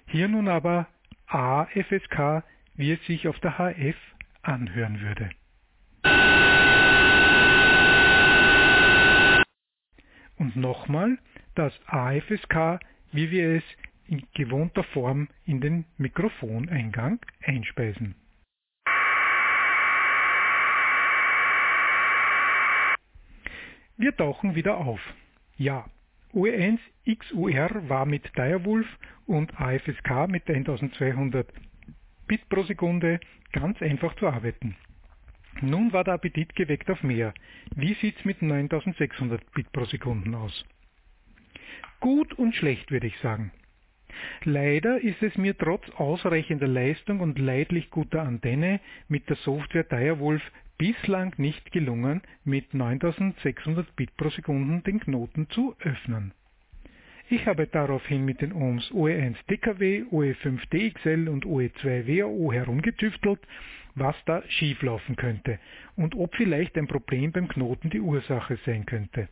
Hier 0.08 0.28
nun 0.28 0.48
aber 0.48 0.88
AFSK, 1.28 2.44
wie 2.74 2.94
es 2.94 3.06
sich 3.06 3.28
auf 3.28 3.40
der 3.42 3.60
HF 3.60 3.96
anhören 4.42 5.00
würde. 5.02 5.30
Und 10.42 10.56
nochmal 10.56 11.20
das 11.54 11.72
AFSK, 11.86 12.80
wie 13.12 13.30
wir 13.30 13.58
es 13.58 13.64
in 14.08 14.24
gewohnter 14.34 14.84
Form 14.86 15.28
in 15.46 15.62
den 15.62 15.86
Mikrofoneingang 16.00 17.20
einspeisen. 17.44 18.16
Wir 23.98 24.18
tauchen 24.18 24.56
wieder 24.56 24.78
auf. 24.78 25.00
Ja, 25.58 25.86
OE1 26.34 26.80
XUR 27.08 27.88
war 27.88 28.08
mit 28.08 28.36
Direwolf 28.36 28.88
und 29.28 29.62
AFSK 29.62 30.28
mit 30.28 30.50
1200 30.50 31.48
Bit 32.26 32.50
pro 32.50 32.64
Sekunde 32.64 33.20
ganz 33.52 33.80
einfach 33.84 34.16
zu 34.16 34.28
arbeiten. 34.28 34.76
Nun 35.60 35.92
war 35.94 36.04
der 36.04 36.14
Appetit 36.14 36.56
geweckt 36.56 36.90
auf 36.90 37.04
mehr. 37.04 37.34
Wie 37.76 37.94
sieht's 37.96 38.24
mit 38.26 38.42
9600 38.42 39.52
Bit 39.54 39.72
pro 39.72 39.86
Sekunde 39.86 40.38
aus? 40.38 40.66
Gut 42.00 42.34
und 42.34 42.56
schlecht 42.56 42.90
würde 42.92 43.08
ich 43.08 43.18
sagen. 43.20 43.52
Leider 44.44 45.00
ist 45.02 45.22
es 45.22 45.38
mir 45.38 45.58
trotz 45.58 45.90
ausreichender 45.92 46.68
Leistung 46.68 47.20
und 47.20 47.40
leidlich 47.40 47.90
guter 47.90 48.24
Antenne 48.24 48.80
mit 49.08 49.30
der 49.30 49.38
Software 49.38 49.84
Direwolf 49.84 50.42
bislang 50.78 51.34
nicht 51.38 51.72
gelungen, 51.72 52.22
mit 52.44 52.74
9600 52.74 53.96
Bit 53.96 54.18
pro 54.18 54.30
Sekunde 54.30 54.82
den 54.82 55.00
Knoten 55.00 55.48
zu 55.50 55.76
öffnen. 55.80 56.34
Ich 57.30 57.46
habe 57.46 57.68
daraufhin 57.68 58.26
mit 58.26 58.42
den 58.42 58.52
Ohms 58.52 58.92
OE1 58.92 59.36
DKW, 59.50 60.04
OE5 60.12 60.60
DXL 60.70 61.30
und 61.30 61.46
OE2 61.46 62.08
WAO 62.08 62.52
herumgetüftelt, 62.52 63.40
was 63.96 64.16
da 64.26 64.44
schieflaufen 64.48 65.16
könnte 65.16 65.60
und 65.96 66.16
ob 66.16 66.36
vielleicht 66.36 66.78
ein 66.78 66.88
Problem 66.88 67.32
beim 67.32 67.48
Knoten 67.48 67.90
die 67.90 68.02
Ursache 68.02 68.58
sein 68.66 68.86
könnte. 68.86 69.28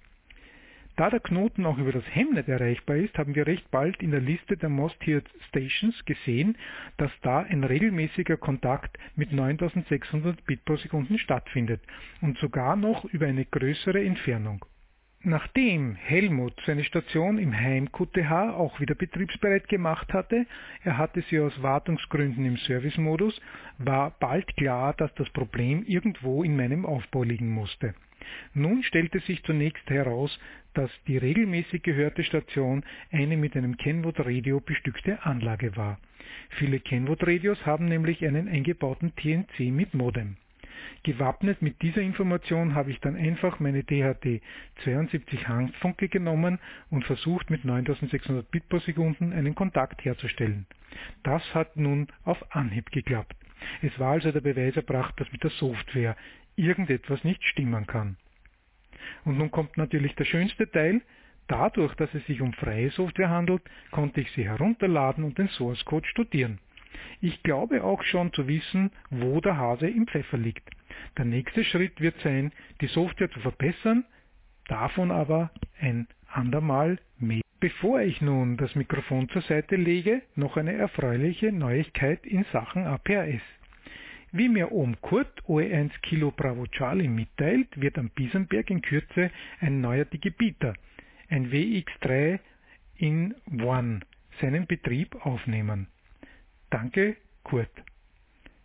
Da 1.00 1.10
der 1.10 1.22
Knoten 1.22 1.65
auch 1.65 1.78
über 1.78 1.93
das 1.93 2.04
Hemnet 2.13 2.50
erreichbar 2.50 2.98
ist, 2.98 3.17
haben 3.17 3.34
wir 3.34 3.48
recht 3.48 3.72
bald 3.72 4.04
in 4.04 4.12
der 4.12 4.19
Liste 4.19 4.58
der 4.58 4.67
Most 4.67 4.98
Heard 5.08 5.26
Stations 5.48 6.04
gesehen, 6.04 6.58
dass 6.98 7.12
da 7.22 7.39
ein 7.39 7.63
regelmäßiger 7.63 8.36
Kontakt 8.36 8.98
mit 9.15 9.32
9600 9.32 10.43
Bit 10.45 10.65
pro 10.65 10.76
Sekunde 10.76 11.17
stattfindet 11.17 11.82
und 12.19 12.38
sogar 12.39 12.76
noch 12.76 13.06
über 13.06 13.28
eine 13.28 13.45
größere 13.45 14.04
Entfernung. 14.04 14.65
Nachdem 15.21 15.95
Helmut 15.95 16.53
seine 16.65 16.86
Station 16.86 17.39
im 17.39 17.53
Heim 17.53 17.91
QTH 17.91 18.53
auch 18.53 18.79
wieder 18.79 18.95
betriebsbereit 18.95 19.67
gemacht 19.67 20.13
hatte, 20.13 20.45
er 20.86 20.97
hatte 20.97 21.21
sie 21.29 21.41
aus 21.41 21.62
Wartungsgründen 21.62 22.45
im 22.45 22.55
Servicemodus, 22.55 23.41
war 23.79 24.12
bald 24.21 24.55
klar, 24.55 24.93
dass 24.93 25.13
das 25.15 25.29
Problem 25.32 25.84
irgendwo 25.86 26.41
in 26.41 26.55
meinem 26.55 26.86
Aufbau 26.86 27.23
liegen 27.23 27.49
musste. 27.49 27.95
Nun 28.53 28.82
stellte 28.84 29.19
sich 29.19 29.43
zunächst 29.43 29.89
heraus, 29.89 30.39
dass 30.73 30.91
die 31.08 31.17
regelmäßig 31.17 31.84
gehörte 31.84 32.23
Station 32.23 32.86
eine 33.12 33.36
mit 33.36 33.58
einem 33.58 33.75
Kenwood 33.75 34.21
Radio 34.21 34.62
bestückte 34.62 35.21
Anlage 35.25 35.75
war. 35.75 35.99
Viele 36.51 36.79
Kenwood 36.79 37.27
Radios 37.27 37.65
haben 37.65 37.86
nämlich 37.86 38.25
einen 38.25 38.47
eingebauten 38.47 39.13
TNC 39.15 39.71
mit 39.71 39.93
Modem. 39.93 40.38
Gewappnet 41.04 41.62
mit 41.62 41.82
dieser 41.82 42.02
Information 42.02 42.76
habe 42.76 42.92
ich 42.92 43.00
dann 43.00 43.16
einfach 43.16 43.60
meine 43.60 43.84
DHT 43.84 44.42
72 44.84 45.48
Handfunke 45.48 46.10
genommen 46.10 46.60
und 46.90 47.06
versucht 47.06 47.50
mit 47.50 47.64
9600 47.64 48.50
Bit 48.52 48.68
pro 48.70 48.80
Sekunden 48.80 49.32
einen 49.32 49.56
Kontakt 49.56 50.04
herzustellen. 50.04 50.66
Das 51.24 51.44
hat 51.54 51.78
nun 51.78 52.08
auf 52.24 52.56
Anhieb 52.56 52.92
geklappt. 52.92 53.36
Es 53.82 53.98
war 54.00 54.12
also 54.12 54.32
der 54.32 54.42
Beweis 54.42 54.76
erbracht, 54.76 55.20
dass 55.20 55.32
mit 55.32 55.44
der 55.44 55.52
Software 55.52 56.16
irgendetwas 56.56 57.24
nicht 57.24 57.44
stimmen 57.44 57.88
kann. 57.88 58.18
Und 59.24 59.38
nun 59.38 59.52
kommt 59.52 59.78
natürlich 59.78 60.16
der 60.16 60.26
schönste 60.26 60.70
Teil. 60.70 61.02
Dadurch, 61.48 61.96
dass 61.96 62.14
es 62.14 62.26
sich 62.28 62.42
um 62.42 62.54
freie 62.54 62.92
Software 62.92 63.30
handelt, 63.30 63.64
konnte 63.92 64.22
ich 64.22 64.32
sie 64.32 64.44
herunterladen 64.44 65.24
und 65.24 65.38
den 65.38 65.48
Source 65.50 65.84
Code 65.86 66.08
studieren. 66.08 66.60
Ich 67.21 67.43
glaube 67.43 67.84
auch 67.84 68.04
schon 68.04 68.34
zu 68.34 68.47
wissen, 68.47 68.91
wo 69.10 69.41
der 69.41 69.58
Hase 69.58 69.88
im 69.88 70.08
Pfeffer 70.08 70.38
liegt. 70.38 70.69
Der 71.17 71.25
nächste 71.25 71.63
Schritt 71.63 71.99
wird 72.02 72.19
sein, 72.21 72.52
die 72.82 72.88
Software 72.88 73.30
zu 73.30 73.39
verbessern, 73.39 74.06
davon 74.67 75.12
aber 75.12 75.52
ein 75.80 76.08
andermal 76.28 76.99
mehr. 77.17 77.41
Bevor 77.60 77.99
ich 77.99 78.21
nun 78.21 78.56
das 78.56 78.75
Mikrofon 78.75 79.28
zur 79.30 79.41
Seite 79.41 79.75
lege, 79.75 80.21
noch 80.36 80.56
eine 80.56 80.73
erfreuliche 80.73 81.52
Neuigkeit 81.52 82.25
in 82.25 82.45
Sachen 82.54 82.86
APRS. 82.86 83.41
Wie 84.32 84.47
mir 84.47 84.71
Ohm 84.71 85.02
Kurt 85.02 85.43
OE1 85.45 85.91
Kilo 86.02 86.32
Bravo 86.32 86.67
Charlie 86.67 87.08
mitteilt, 87.08 87.67
wird 87.82 87.97
am 87.97 88.10
Biesenberg 88.12 88.69
in 88.69 88.82
Kürze 88.82 89.32
ein 89.60 89.82
neuer 89.82 90.06
Digibeater, 90.06 90.73
ein 91.30 91.52
WX3 91.52 92.39
in 92.97 93.36
One, 93.62 94.02
seinen 94.39 94.67
Betrieb 94.67 95.25
aufnehmen. 95.25 95.88
Danke, 96.69 97.17
Kurt. 97.43 97.71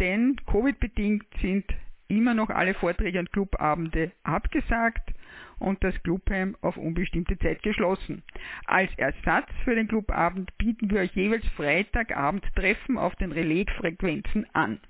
denn 0.03 0.35
Covid-bedingt 0.47 1.25
sind 1.41 1.65
immer 2.09 2.35
noch 2.35 2.51
alle 2.51 2.75
Vorträge 2.75 3.21
und 3.21 3.33
Clubabende 3.33 4.11
abgesagt 4.25 5.15
und 5.61 5.83
das 5.85 5.95
Clubheim 6.03 6.57
auf 6.61 6.77
unbestimmte 6.77 7.39
Zeit 7.39 7.63
geschlossen. 7.63 8.25
Als 8.67 8.91
Ersatz 8.97 9.49
für 9.63 9.77
den 9.77 9.87
Clubabend 9.87 10.59
bieten 10.59 10.91
wir 10.91 11.03
euch 11.03 11.15
jeweils 11.15 11.47
Freitagabend 11.57 12.45
Treffen 12.57 12.99
auf 12.99 13.15
den 13.15 13.31
Relais-Frequenzen 13.31 14.45
an. 14.55 14.81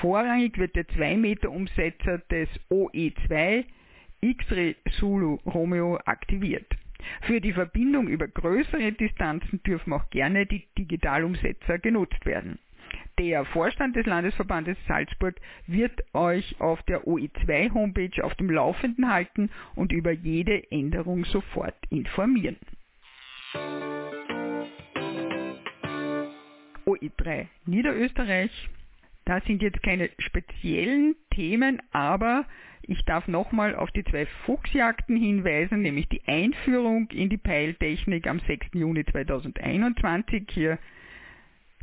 Vorrangig 0.00 0.58
wird 0.58 0.74
der 0.74 0.88
2 0.88 1.16
Meter 1.18 1.50
Umsetzer 1.50 2.18
des 2.18 2.48
OE2 2.68 3.64
X-Ray 4.22 4.74
Zulu 4.98 5.38
Romeo 5.46 6.00
aktiviert. 6.04 6.66
Für 7.22 7.40
die 7.40 7.52
Verbindung 7.52 8.08
über 8.08 8.26
größere 8.26 8.90
Distanzen 8.90 9.62
dürfen 9.62 9.92
auch 9.92 10.10
gerne 10.10 10.46
die 10.46 10.66
Digitalumsetzer 10.76 11.78
genutzt 11.78 12.26
werden. 12.26 12.58
Der 13.22 13.44
Vorstand 13.44 13.94
des 13.94 14.04
Landesverbandes 14.04 14.76
Salzburg 14.88 15.36
wird 15.68 16.02
euch 16.12 16.60
auf 16.60 16.82
der 16.82 17.06
OE2 17.06 17.72
Homepage 17.72 18.24
auf 18.24 18.34
dem 18.34 18.50
Laufenden 18.50 19.08
halten 19.08 19.48
und 19.76 19.92
über 19.92 20.10
jede 20.10 20.68
Änderung 20.72 21.24
sofort 21.26 21.76
informieren. 21.88 22.56
OE3 26.84 27.46
Niederösterreich 27.64 28.50
da 29.24 29.40
sind 29.42 29.62
jetzt 29.62 29.84
keine 29.84 30.10
speziellen 30.18 31.14
Themen, 31.30 31.80
aber 31.92 32.44
ich 32.82 33.04
darf 33.04 33.28
nochmal 33.28 33.76
auf 33.76 33.92
die 33.92 34.02
zwei 34.02 34.26
Fuchsjagden 34.26 35.16
hinweisen, 35.16 35.82
nämlich 35.82 36.08
die 36.08 36.22
Einführung 36.26 37.08
in 37.12 37.28
die 37.28 37.36
Peiltechnik 37.36 38.26
am 38.26 38.40
6. 38.40 38.66
Juni 38.74 39.04
2021. 39.04 40.48
Hier 40.50 40.76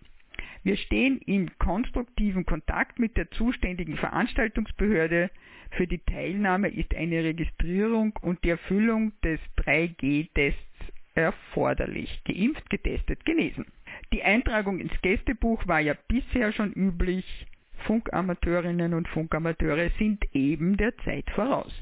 Wir 0.62 0.76
stehen 0.76 1.18
im 1.26 1.50
konstruktiven 1.58 2.46
Kontakt 2.46 2.98
mit 2.98 3.16
der 3.16 3.30
zuständigen 3.30 3.96
Veranstaltungsbehörde. 3.96 5.30
Für 5.72 5.86
die 5.86 5.98
Teilnahme 5.98 6.68
ist 6.68 6.94
eine 6.94 7.24
Registrierung 7.24 8.12
und 8.22 8.42
die 8.44 8.50
Erfüllung 8.50 9.12
des 9.22 9.40
3G-Tests 9.58 10.60
erforderlich. 11.14 12.22
Geimpft, 12.24 12.68
getestet, 12.70 13.24
genesen. 13.24 13.66
Die 14.12 14.22
Eintragung 14.22 14.78
ins 14.78 15.00
Gästebuch 15.02 15.66
war 15.66 15.80
ja 15.80 15.94
bisher 16.08 16.52
schon 16.52 16.72
üblich. 16.72 17.46
Funkamateurinnen 17.86 18.94
und 18.94 19.08
Funkamateure 19.08 19.90
sind 19.98 20.24
eben 20.34 20.76
der 20.76 20.96
Zeit 20.98 21.28
voraus. 21.30 21.72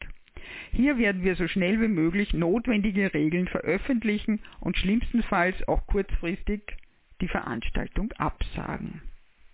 Hier 0.72 0.98
werden 0.98 1.24
wir 1.24 1.36
so 1.36 1.48
schnell 1.48 1.80
wie 1.82 1.88
möglich 1.88 2.34
notwendige 2.34 3.14
Regeln 3.14 3.48
veröffentlichen 3.48 4.42
und 4.60 4.76
schlimmstenfalls 4.78 5.68
auch 5.68 5.88
kurzfristig 5.88 6.76
die 7.24 7.30
Veranstaltung 7.30 8.12
absagen. 8.18 9.02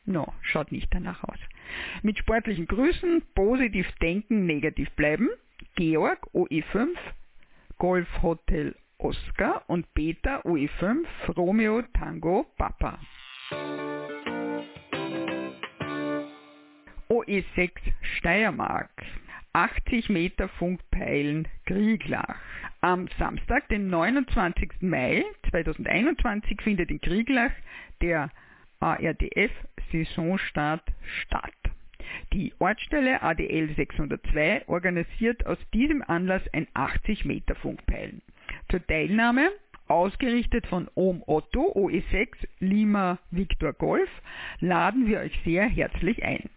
No, 0.06 0.34
schaut 0.42 0.72
nicht 0.72 0.92
danach 0.92 1.24
aus. 1.24 1.38
Mit 2.02 2.18
sportlichen 2.18 2.66
Grüßen, 2.66 3.22
positiv 3.36 3.86
denken, 4.02 4.48
negativ 4.48 4.90
bleiben. 4.92 5.30
Georg 5.76 6.20
OE5, 6.34 6.88
Golf 7.78 8.08
Hotel 8.24 8.76
Oscar 8.98 9.64
und 9.68 9.94
Peter 9.94 10.44
OE5, 10.46 11.06
Romeo 11.38 11.84
Tango 11.94 12.48
Papa. 12.58 13.00
OE6 17.08 17.72
Steiermark. 18.18 18.90
80 19.54 20.10
Meter 20.10 20.48
Funkpeilen 20.48 21.48
Krieglach. 21.66 22.36
Am 22.82 23.08
Samstag, 23.18 23.68
den 23.70 23.90
29. 23.90 24.74
Mai 24.82 25.26
2021, 25.50 26.62
findet 26.62 26.92
in 26.92 27.02
Krieglach 27.02 27.52
der 28.02 28.30
ARDF-Saisonstart 28.80 30.84
statt. 31.22 31.56
Die 32.34 32.54
Ortsstelle 32.60 33.22
ADL 33.22 33.74
602 33.76 34.64
organisiert 34.68 35.46
aus 35.46 35.58
diesem 35.74 36.02
Anlass 36.04 36.42
ein 36.54 36.68
80 36.74 37.26
Meter 37.26 37.56
Funkpeilen. 37.56 38.22
Zur 38.70 38.86
Teilnahme 38.86 39.50
ausgerichtet 39.88 40.68
von 40.68 40.88
OM 40.96 41.24
Otto 41.26 41.74
OE6 41.74 42.30
Lima 42.60 43.20
Victor 43.32 43.74
Golf, 43.74 44.10
laden 44.60 45.08
wir 45.08 45.20
euch 45.20 45.38
sehr 45.44 45.68
herzlich 45.68 46.24
ein. 46.24 46.50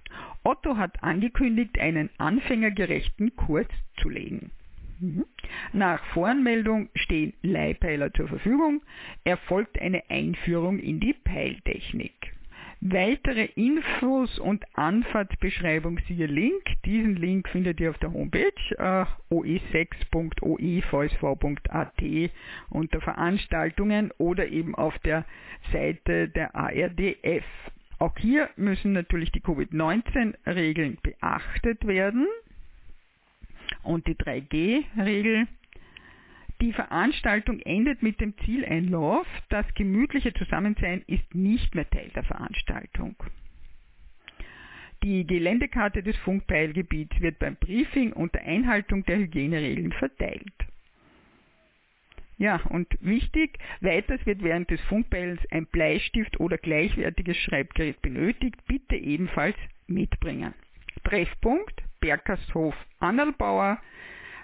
Otto 0.45 0.77
hat 0.77 1.03
angekündigt, 1.03 1.79
einen 1.79 2.11
anfängergerechten 2.19 3.37
Kurs 3.37 3.67
zu 4.01 4.09
legen. 4.09 4.51
Mhm. 5.01 5.25
Nach 5.73 6.03
Voranmeldung 6.15 6.89
stehen 6.95 7.35
Leihpeiler 7.43 8.13
zur 8.13 8.29
Verfügung. 8.29 8.83
Erfolgt 9.25 9.81
eine 9.81 10.09
Einführung 10.11 10.79
in 10.79 11.01
die 11.01 11.13
Peiltechnik. 11.13 12.33
Weitere 12.85 13.45
Infos 13.55 14.41
und 14.41 14.65
Anfahrtsbeschreibung 14.77 16.01
siehe 16.09 16.27
Link. 16.27 16.65
Diesen 16.85 17.15
Link 17.15 17.49
findet 17.49 17.79
ihr 17.79 17.91
auf 17.91 17.99
der 17.99 18.13
Homepage 18.13 18.51
äh, 18.77 19.05
oe6.oevsv.at 19.33 22.31
unter 22.71 23.01
Veranstaltungen 23.01 24.11
oder 24.19 24.49
eben 24.49 24.75
auf 24.75 24.99
der 25.01 25.25
Seite 25.73 26.29
der 26.29 26.57
ARDF. 26.57 27.45
Auch 28.03 28.19
hier 28.19 28.51
müssen 28.57 28.91
natürlich 28.95 29.31
die 29.31 29.39
Covid-19-Regeln 29.39 30.99
beachtet 31.05 31.87
werden 31.87 32.27
und 33.85 34.09
die 34.09 34.17
3G-Regel. 34.17 35.47
Die 36.61 36.73
Veranstaltung 36.73 37.61
endet 37.61 38.03
mit 38.03 38.21
dem 38.21 38.37
Zieleinlauf. 38.39 39.25
Das 39.51 39.65
gemütliche 39.75 40.35
Zusammensein 40.35 41.05
ist 41.07 41.33
nicht 41.33 41.77
mehr 41.77 41.89
Teil 41.91 42.09
der 42.09 42.25
Veranstaltung. 42.25 43.15
Die 45.05 45.25
Geländekarte 45.25 46.03
des 46.03 46.17
Funkpeilgebiets 46.17 47.21
wird 47.21 47.39
beim 47.39 47.55
Briefing 47.55 48.13
unter 48.15 48.41
Einhaltung 48.41 49.05
der 49.05 49.19
Hygieneregeln 49.19 49.93
verteilt. 49.93 50.53
Ja, 52.39 52.61
und 52.71 52.89
wichtig, 53.01 53.59
weiters 53.81 54.25
wird 54.27 54.43
während 54.43 54.71
des 54.71 54.81
Funkpeilens 54.83 55.41
ein 55.51 55.67
Bleistift 55.67 56.41
oder 56.41 56.59
gleichwertiges 56.59 57.37
Schreibgerät 57.37 58.01
benötigt, 58.03 58.57
bitte 58.67 58.97
ebenfalls 58.97 59.57
mitbringen. 59.87 60.55
Treffpunkt 61.05 61.83
Berkershof 62.01 62.75
Annalbauer 62.99 63.81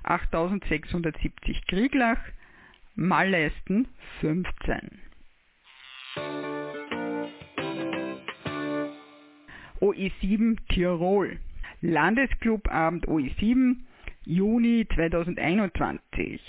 8670 0.05 1.67
Krieglach, 1.67 2.21
Malleisten 2.95 3.89
15. 4.21 5.01
OE7 9.81 10.59
Tirol 10.69 11.39
Landesclubabend 11.81 13.07
OE7 13.07 13.77
Juni 14.25 14.87
2021 14.95 16.41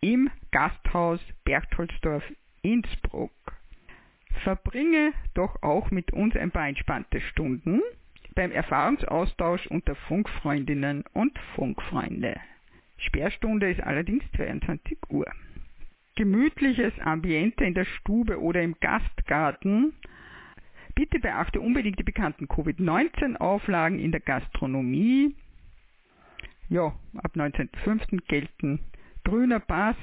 im 0.00 0.30
Gasthaus 0.50 1.20
Berchtoldsdorf 1.44 2.24
Innsbruck. 2.62 3.32
Verbringe 4.44 5.12
doch 5.34 5.62
auch 5.62 5.90
mit 5.90 6.12
uns 6.12 6.36
ein 6.36 6.50
paar 6.50 6.68
entspannte 6.68 7.20
Stunden 7.20 7.82
beim 8.34 8.52
Erfahrungsaustausch 8.52 9.66
unter 9.66 9.94
Funkfreundinnen 9.94 11.04
und 11.12 11.36
Funkfreunde. 11.56 12.36
Sperrstunde 12.98 13.70
ist 13.70 13.80
allerdings 13.80 14.24
22 14.36 14.98
Uhr. 15.08 15.26
Gemütliches 16.14 16.92
Ambiente 17.00 17.64
in 17.64 17.74
der 17.74 17.84
Stube 17.84 18.40
oder 18.40 18.62
im 18.62 18.76
Gastgarten. 18.80 19.92
Bitte 20.94 21.20
beachte 21.20 21.60
unbedingt 21.60 21.98
die 21.98 22.04
bekannten 22.04 22.48
Covid-19-Auflagen 22.48 23.98
in 23.98 24.10
der 24.10 24.20
Gastronomie. 24.20 25.34
Ja, 26.68 26.94
ab 27.16 27.32
19.05. 27.34 28.20
gelten 28.26 28.80
grüner 29.28 29.60
Pass, 29.60 29.94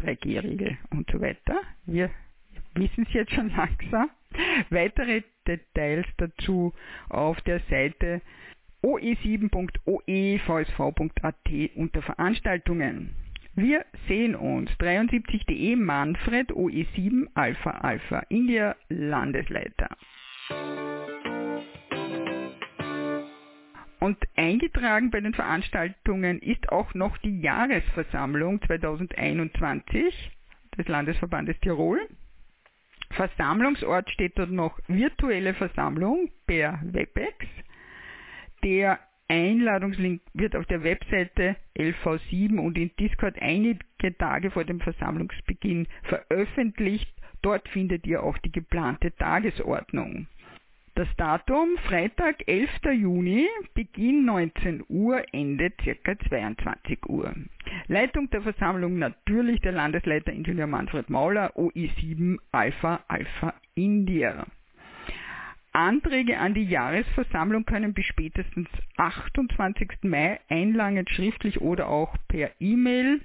3G-Regel 0.00 0.78
und 0.90 1.08
so 1.10 1.20
weiter. 1.20 1.60
Wir 1.84 2.10
wissen 2.74 3.04
es 3.06 3.12
jetzt 3.12 3.32
schon 3.32 3.50
langsam. 3.56 4.08
Weitere 4.70 5.22
Details 5.46 6.06
dazu 6.16 6.72
auf 7.10 7.38
der 7.42 7.60
Seite 7.68 8.22
oe7.oevsv.at 8.82 11.76
unter 11.76 12.02
Veranstaltungen. 12.02 13.14
Wir 13.54 13.84
sehen 14.08 14.34
uns 14.34 14.70
73.de 14.72 15.76
Manfred 15.76 16.50
OE7 16.50 17.28
Alpha 17.34 17.70
Alpha 17.70 18.24
India 18.30 18.74
Landesleiter. 18.88 19.90
Und 24.00 24.18
eingetragen 24.36 25.10
bei 25.10 25.20
den 25.20 25.34
Veranstaltungen 25.34 26.40
ist 26.40 26.68
auch 26.70 26.94
noch 26.94 27.16
die 27.18 27.40
Jahresversammlung 27.40 28.60
2021 28.62 30.32
des 30.76 30.88
Landesverbandes 30.88 31.58
Tirol. 31.60 32.00
Versammlungsort 33.10 34.10
steht 34.10 34.38
dort 34.38 34.50
noch 34.50 34.78
virtuelle 34.88 35.54
Versammlung 35.54 36.30
per 36.46 36.80
WebEx. 36.82 37.46
Der 38.64 38.98
Einladungslink 39.28 40.20
wird 40.34 40.56
auf 40.56 40.66
der 40.66 40.82
Webseite 40.82 41.56
LV7 41.76 42.58
und 42.58 42.76
in 42.76 42.90
Discord 42.98 43.40
einige 43.40 43.78
Tage 44.18 44.50
vor 44.50 44.64
dem 44.64 44.80
Versammlungsbeginn 44.80 45.86
veröffentlicht. 46.02 47.12
Dort 47.40 47.68
findet 47.68 48.06
ihr 48.06 48.22
auch 48.22 48.36
die 48.38 48.52
geplante 48.52 49.14
Tagesordnung. 49.16 50.26
Das 50.96 51.08
Datum 51.16 51.76
Freitag, 51.88 52.46
11. 52.46 52.70
Juni, 52.92 53.48
Beginn 53.74 54.26
19 54.26 54.84
Uhr, 54.88 55.24
Ende 55.32 55.72
ca. 55.72 56.16
22 56.28 57.08
Uhr. 57.08 57.34
Leitung 57.88 58.30
der 58.30 58.42
Versammlung 58.42 59.00
natürlich 59.00 59.60
der 59.60 59.72
Landesleiter 59.72 60.32
Ingenieur 60.32 60.68
Manfred 60.68 61.10
Mauler, 61.10 61.50
OI7 61.56 62.38
Alpha 62.52 63.00
Alpha 63.08 63.54
India. 63.74 64.46
Anträge 65.72 66.38
an 66.38 66.54
die 66.54 66.62
Jahresversammlung 66.62 67.64
können 67.64 67.92
bis 67.92 68.06
spätestens 68.06 68.68
28. 68.96 70.04
Mai 70.04 70.38
einlangend 70.48 71.10
schriftlich 71.10 71.60
oder 71.60 71.88
auch 71.88 72.14
per 72.28 72.52
E-Mail 72.60 73.20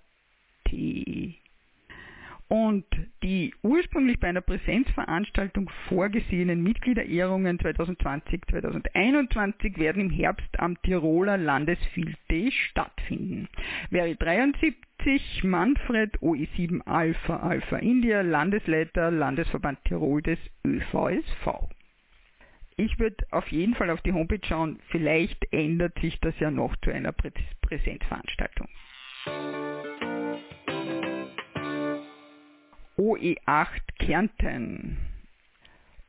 Und 2.50 2.86
die 3.24 3.54
ursprünglich 3.64 4.20
bei 4.20 4.28
einer 4.28 4.42
Präsenzveranstaltung 4.42 5.72
vorgesehenen 5.88 6.62
Mitgliederehrungen 6.62 7.58
2020-2021 7.58 9.80
werden 9.80 10.02
im 10.04 10.12
Herbst 10.12 10.60
am 10.60 10.80
Tiroler 10.84 11.38
Landesfilte 11.38 12.52
stattfinden. 12.52 13.48
Wäre 13.90 14.16
73 14.16 15.44
Manfred 15.44 16.20
OE7 16.20 16.82
Alpha 16.86 17.38
Alpha 17.38 17.78
India 17.78 18.22
Landesleiter 18.22 19.10
Landesverband 19.10 19.84
Tirol 19.86 20.22
des 20.22 20.38
ÖVSV. 20.64 21.74
Ich 22.76 22.98
würde 23.00 23.26
auf 23.32 23.48
jeden 23.50 23.76
Fall 23.76 23.90
auf 23.90 24.02
die 24.02 24.14
Homepage 24.14 24.46
schauen. 24.48 24.80
Vielleicht 24.90 25.52
ändert 25.54 25.98
sich 26.00 26.20
das 26.22 26.34
ja 26.40 26.50
noch 26.50 26.76
zu 26.78 26.92
einer 26.92 27.12
Prä 27.12 27.32
Präsenzveranstaltung. 27.62 28.68
OE8 32.98 33.82
Kärnten. 34.00 34.98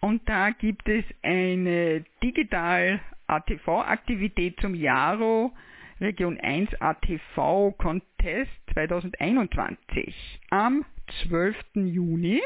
Und 0.01 0.29
da 0.29 0.51
gibt 0.51 0.89
es 0.89 1.05
eine 1.23 2.05
Digital 2.23 3.01
ATV-Aktivität 3.27 4.61
zum 4.61 4.75
Jaro 4.75 5.53
Region 6.01 6.39
1 6.39 6.75
ATV 6.81 7.73
Contest 7.79 8.51
2021 8.75 10.41
am 10.51 10.85
12. 11.23 11.57
Juni 11.75 12.43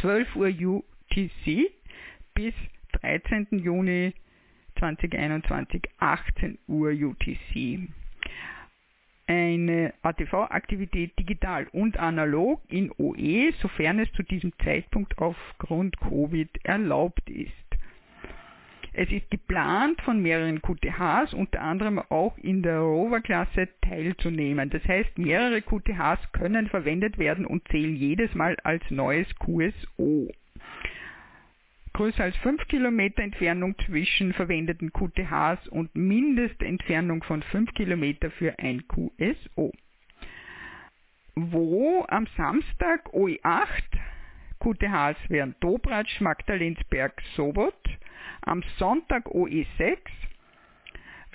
12 0.00 0.36
Uhr 0.36 0.48
UTC 0.48 1.70
bis 2.34 2.54
13. 3.00 3.48
Juni 3.50 4.14
2021, 4.78 5.82
18 5.98 6.58
Uhr 6.68 6.90
UTC. 6.90 7.88
Eine 9.26 9.92
ATV-Aktivität 10.02 11.18
digital 11.18 11.66
und 11.72 11.96
analog 11.98 12.62
in 12.68 12.92
OE, 12.96 13.52
sofern 13.60 13.98
es 13.98 14.12
zu 14.12 14.22
diesem 14.22 14.52
Zeitpunkt 14.62 15.18
aufgrund 15.18 15.98
Covid 15.98 16.48
erlaubt 16.62 17.28
ist. 17.28 17.52
Es 18.92 19.10
ist 19.10 19.28
geplant, 19.30 20.00
von 20.02 20.22
mehreren 20.22 20.62
QTHs, 20.62 21.34
unter 21.34 21.60
anderem 21.60 21.98
auch 21.98 22.38
in 22.38 22.62
der 22.62 22.78
Rover-Klasse, 22.78 23.68
teilzunehmen. 23.82 24.70
Das 24.70 24.82
heißt, 24.84 25.18
mehrere 25.18 25.60
QTHs 25.60 26.32
können 26.32 26.68
verwendet 26.68 27.18
werden 27.18 27.44
und 27.44 27.66
zählen 27.68 27.94
jedes 27.94 28.34
Mal 28.34 28.56
als 28.62 28.82
neues 28.90 29.26
QSO 29.38 30.30
größer 31.96 32.24
als 32.24 32.36
5 32.38 32.68
Kilometer 32.68 33.22
Entfernung 33.22 33.74
zwischen 33.86 34.34
verwendeten 34.34 34.92
QTHs 34.92 35.66
und 35.68 35.94
Mindestentfernung 35.94 37.22
von 37.22 37.42
5 37.42 37.72
Kilometer 37.72 38.30
für 38.30 38.58
ein 38.58 38.86
QSO. 38.86 39.72
Wo 41.34 42.04
am 42.08 42.26
Samstag 42.36 43.08
OE8 43.14 43.82
QTHs 44.60 45.16
wären 45.30 45.54
Dobratsch, 45.60 46.20
Magdalensberg, 46.20 47.22
Sobot, 47.34 47.74
am 48.42 48.62
Sonntag 48.78 49.24
OE6 49.28 49.96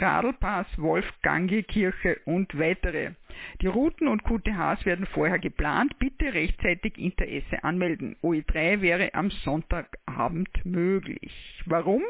Radlpass, 0.01 0.65
Wolfgangekirche 0.77 2.19
und 2.25 2.57
weitere. 2.57 3.11
Die 3.61 3.67
Routen 3.67 4.07
und 4.07 4.23
QTHs 4.23 4.85
werden 4.85 5.05
vorher 5.05 5.37
geplant. 5.37 5.97
Bitte 5.99 6.33
rechtzeitig 6.33 6.97
Interesse 6.97 7.63
anmelden. 7.63 8.15
OE3 8.23 8.81
wäre 8.81 9.13
am 9.13 9.29
Sonntagabend 9.29 10.49
möglich. 10.65 11.61
Warum? 11.65 12.01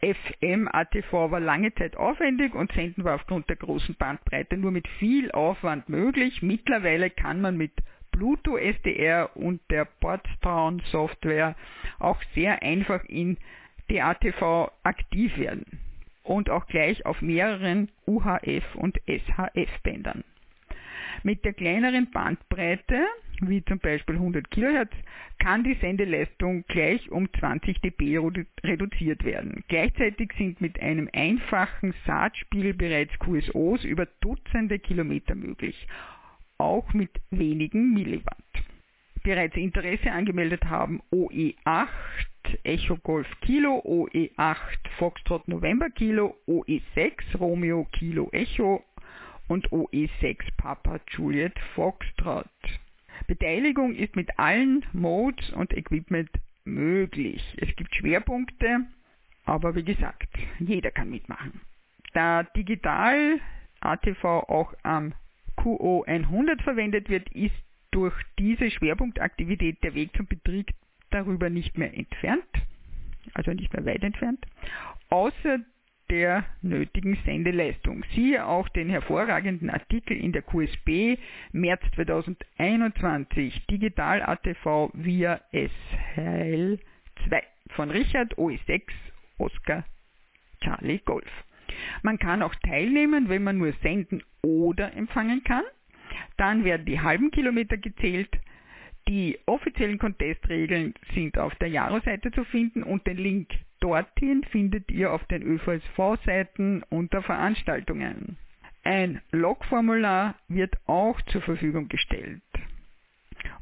FM 0.00 0.68
ATV 0.68 1.30
war 1.30 1.40
lange 1.40 1.74
Zeit 1.74 1.96
aufwendig 1.96 2.54
und 2.54 2.72
Senden 2.72 3.04
war 3.04 3.14
aufgrund 3.14 3.48
der 3.48 3.56
großen 3.56 3.94
Bandbreite 3.96 4.56
nur 4.56 4.70
mit 4.70 4.88
viel 4.98 5.30
Aufwand 5.32 5.88
möglich. 5.88 6.42
Mittlerweile 6.42 7.10
kann 7.10 7.40
man 7.40 7.56
mit 7.56 7.72
Bluetooth 8.10 8.60
SDR 8.60 9.34
und 9.36 9.60
der 9.70 9.84
Portstown 9.84 10.80
Software 10.90 11.54
auch 11.98 12.20
sehr 12.34 12.62
einfach 12.62 13.04
in 13.04 13.38
DATV 13.88 14.70
aktiv 14.82 15.36
werden 15.38 15.80
und 16.30 16.48
auch 16.48 16.66
gleich 16.68 17.04
auf 17.06 17.20
mehreren 17.22 17.90
UHF- 18.06 18.76
und 18.76 18.96
SHF-Bändern. 19.08 20.22
Mit 21.24 21.44
der 21.44 21.54
kleineren 21.54 22.08
Bandbreite, 22.12 23.04
wie 23.40 23.64
zum 23.64 23.80
Beispiel 23.80 24.14
100 24.14 24.48
kHz, 24.48 24.92
kann 25.40 25.64
die 25.64 25.74
Sendeleistung 25.80 26.64
gleich 26.68 27.10
um 27.10 27.28
20 27.32 27.80
dB 27.80 28.18
reduziert 28.62 29.24
werden. 29.24 29.64
Gleichzeitig 29.66 30.32
sind 30.38 30.60
mit 30.60 30.80
einem 30.80 31.08
einfachen 31.12 31.94
Saatspiel 32.06 32.74
bereits 32.74 33.18
QSOs 33.18 33.82
über 33.84 34.06
Dutzende 34.20 34.78
Kilometer 34.78 35.34
möglich, 35.34 35.88
auch 36.58 36.94
mit 36.94 37.10
wenigen 37.30 37.92
Milliwatt. 37.92 38.36
Bereits 39.24 39.56
Interesse 39.56 40.12
angemeldet 40.12 40.64
haben 40.66 41.02
OE8 41.12 41.88
Echo 42.64 42.96
Golf 42.96 43.26
Kilo, 43.40 43.80
OE8 43.84 44.56
Foxtrot 44.98 45.46
November 45.48 45.90
Kilo, 45.90 46.36
OE6 46.46 47.38
Romeo 47.38 47.86
Kilo 47.92 48.28
Echo 48.32 48.84
und 49.48 49.68
OE6 49.70 50.38
Papa 50.56 51.00
Juliet 51.08 51.58
Foxtrot. 51.74 52.46
Beteiligung 53.26 53.94
ist 53.94 54.16
mit 54.16 54.38
allen 54.38 54.84
Modes 54.92 55.50
und 55.50 55.72
Equipment 55.72 56.30
möglich. 56.64 57.42
Es 57.58 57.74
gibt 57.76 57.94
Schwerpunkte, 57.94 58.86
aber 59.44 59.74
wie 59.74 59.84
gesagt, 59.84 60.28
jeder 60.58 60.90
kann 60.90 61.10
mitmachen. 61.10 61.60
Da 62.12 62.42
digital 62.42 63.40
ATV 63.80 64.24
auch 64.24 64.74
am 64.82 65.14
QO 65.56 66.04
100 66.06 66.62
verwendet 66.62 67.08
wird, 67.08 67.28
ist 67.30 67.54
durch 67.90 68.14
diese 68.38 68.70
Schwerpunktaktivität 68.70 69.82
der 69.82 69.94
Weg 69.94 70.16
zum 70.16 70.26
Betrieb 70.26 70.70
darüber 71.10 71.50
nicht 71.50 71.76
mehr 71.78 71.94
entfernt, 71.96 72.44
also 73.34 73.52
nicht 73.52 73.72
mehr 73.72 73.84
weit 73.84 74.02
entfernt. 74.02 74.46
Außerdem 75.10 75.64
der 76.10 76.44
nötigen 76.60 77.16
Sendeleistung. 77.24 78.04
Siehe 78.14 78.44
auch 78.44 78.68
den 78.68 78.90
hervorragenden 78.90 79.70
Artikel 79.70 80.16
in 80.16 80.32
der 80.32 80.42
QSB 80.42 81.18
März 81.52 81.82
2021 81.94 83.66
Digital 83.66 84.22
ATV 84.22 84.90
via 84.92 85.40
SHL 85.52 86.80
2 87.28 87.42
von 87.70 87.90
Richard 87.90 88.34
OE6 88.36 88.82
Oscar 89.38 89.84
Charlie 90.62 90.98
Golf. 90.98 91.30
Man 92.02 92.18
kann 92.18 92.42
auch 92.42 92.54
teilnehmen, 92.56 93.28
wenn 93.28 93.44
man 93.44 93.58
nur 93.58 93.72
senden 93.80 94.22
oder 94.42 94.92
empfangen 94.94 95.44
kann. 95.44 95.62
Dann 96.36 96.64
werden 96.64 96.86
die 96.86 97.00
halben 97.00 97.30
Kilometer 97.30 97.76
gezählt. 97.76 98.30
Die 99.08 99.38
offiziellen 99.46 99.98
Contestregeln 99.98 100.92
sind 101.14 101.38
auf 101.38 101.54
der 101.56 101.68
Jaro-Seite 101.68 102.30
zu 102.30 102.44
finden 102.44 102.82
und 102.82 103.06
den 103.06 103.16
Link 103.16 103.48
dorthin 103.80 104.44
findet 104.44 104.90
ihr 104.90 105.10
auf 105.12 105.24
den 105.24 105.42
ÖVSV-Seiten 105.42 106.82
unter 106.90 107.22
Veranstaltungen. 107.22 108.36
Ein 108.84 109.22
Logformular 109.32 110.36
wird 110.48 110.76
auch 110.86 111.20
zur 111.22 111.42
Verfügung 111.42 111.88
gestellt. 111.88 112.42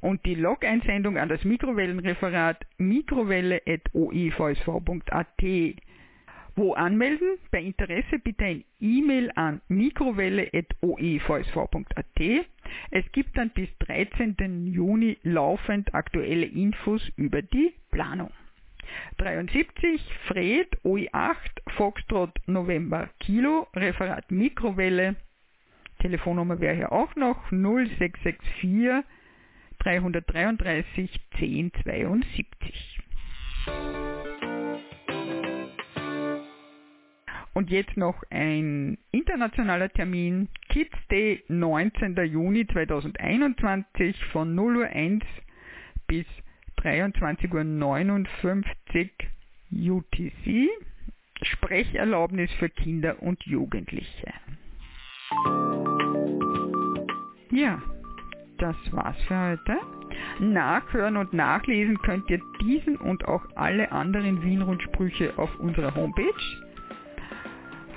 Und 0.00 0.26
die 0.26 0.34
Log-Einsendung 0.34 1.16
an 1.18 1.28
das 1.28 1.44
Mikrowellenreferat 1.44 2.66
mikrowelle.oivsv.at 2.78 5.42
wo 6.58 6.74
anmelden? 6.74 7.38
Bei 7.52 7.62
Interesse 7.62 8.18
bitte 8.18 8.44
ein 8.44 8.64
E-Mail 8.80 9.30
an 9.36 9.60
mikrowelle.oevsv.at. 9.68 12.46
Es 12.90 13.10
gibt 13.12 13.36
dann 13.36 13.50
bis 13.50 13.68
13. 13.80 14.66
Juni 14.66 15.18
laufend 15.22 15.94
aktuelle 15.94 16.46
Infos 16.46 17.02
über 17.16 17.42
die 17.42 17.74
Planung. 17.90 18.30
73 19.18 20.00
Fred 20.26 20.68
OI8 20.84 21.36
Foxtrot 21.76 22.30
November 22.46 23.10
Kilo 23.20 23.68
Referat 23.74 24.30
Mikrowelle. 24.30 25.16
Telefonnummer 26.00 26.60
wäre 26.60 26.76
hier 26.76 26.92
auch 26.92 27.14
noch 27.16 27.50
0664 27.50 29.04
333 29.78 31.20
1072. 31.34 32.98
Und 37.54 37.70
jetzt 37.70 37.96
noch 37.96 38.22
ein 38.30 38.98
internationaler 39.10 39.88
Termin. 39.88 40.48
Kids 40.68 40.96
Day 41.10 41.42
19. 41.48 42.14
Juni 42.26 42.66
2021 42.66 44.24
von 44.26 44.54
0 44.54 44.76
Uhr 44.76 44.86
1 44.86 45.24
bis 46.06 46.26
23.59 46.78 49.10
Uhr 49.72 49.96
UTC. 49.96 50.68
Sprecherlaubnis 51.42 52.50
für 52.58 52.68
Kinder 52.68 53.22
und 53.22 53.42
Jugendliche. 53.44 54.32
Ja, 57.50 57.80
das 58.58 58.76
war's 58.90 59.16
für 59.26 59.38
heute. 59.38 59.78
Nachhören 60.40 61.16
und 61.16 61.32
nachlesen 61.32 61.98
könnt 61.98 62.28
ihr 62.30 62.40
diesen 62.60 62.96
und 62.96 63.24
auch 63.26 63.44
alle 63.54 63.92
anderen 63.92 64.42
Wienrundsprüche 64.42 65.32
auf 65.36 65.54
unserer 65.58 65.94
Homepage 65.94 66.32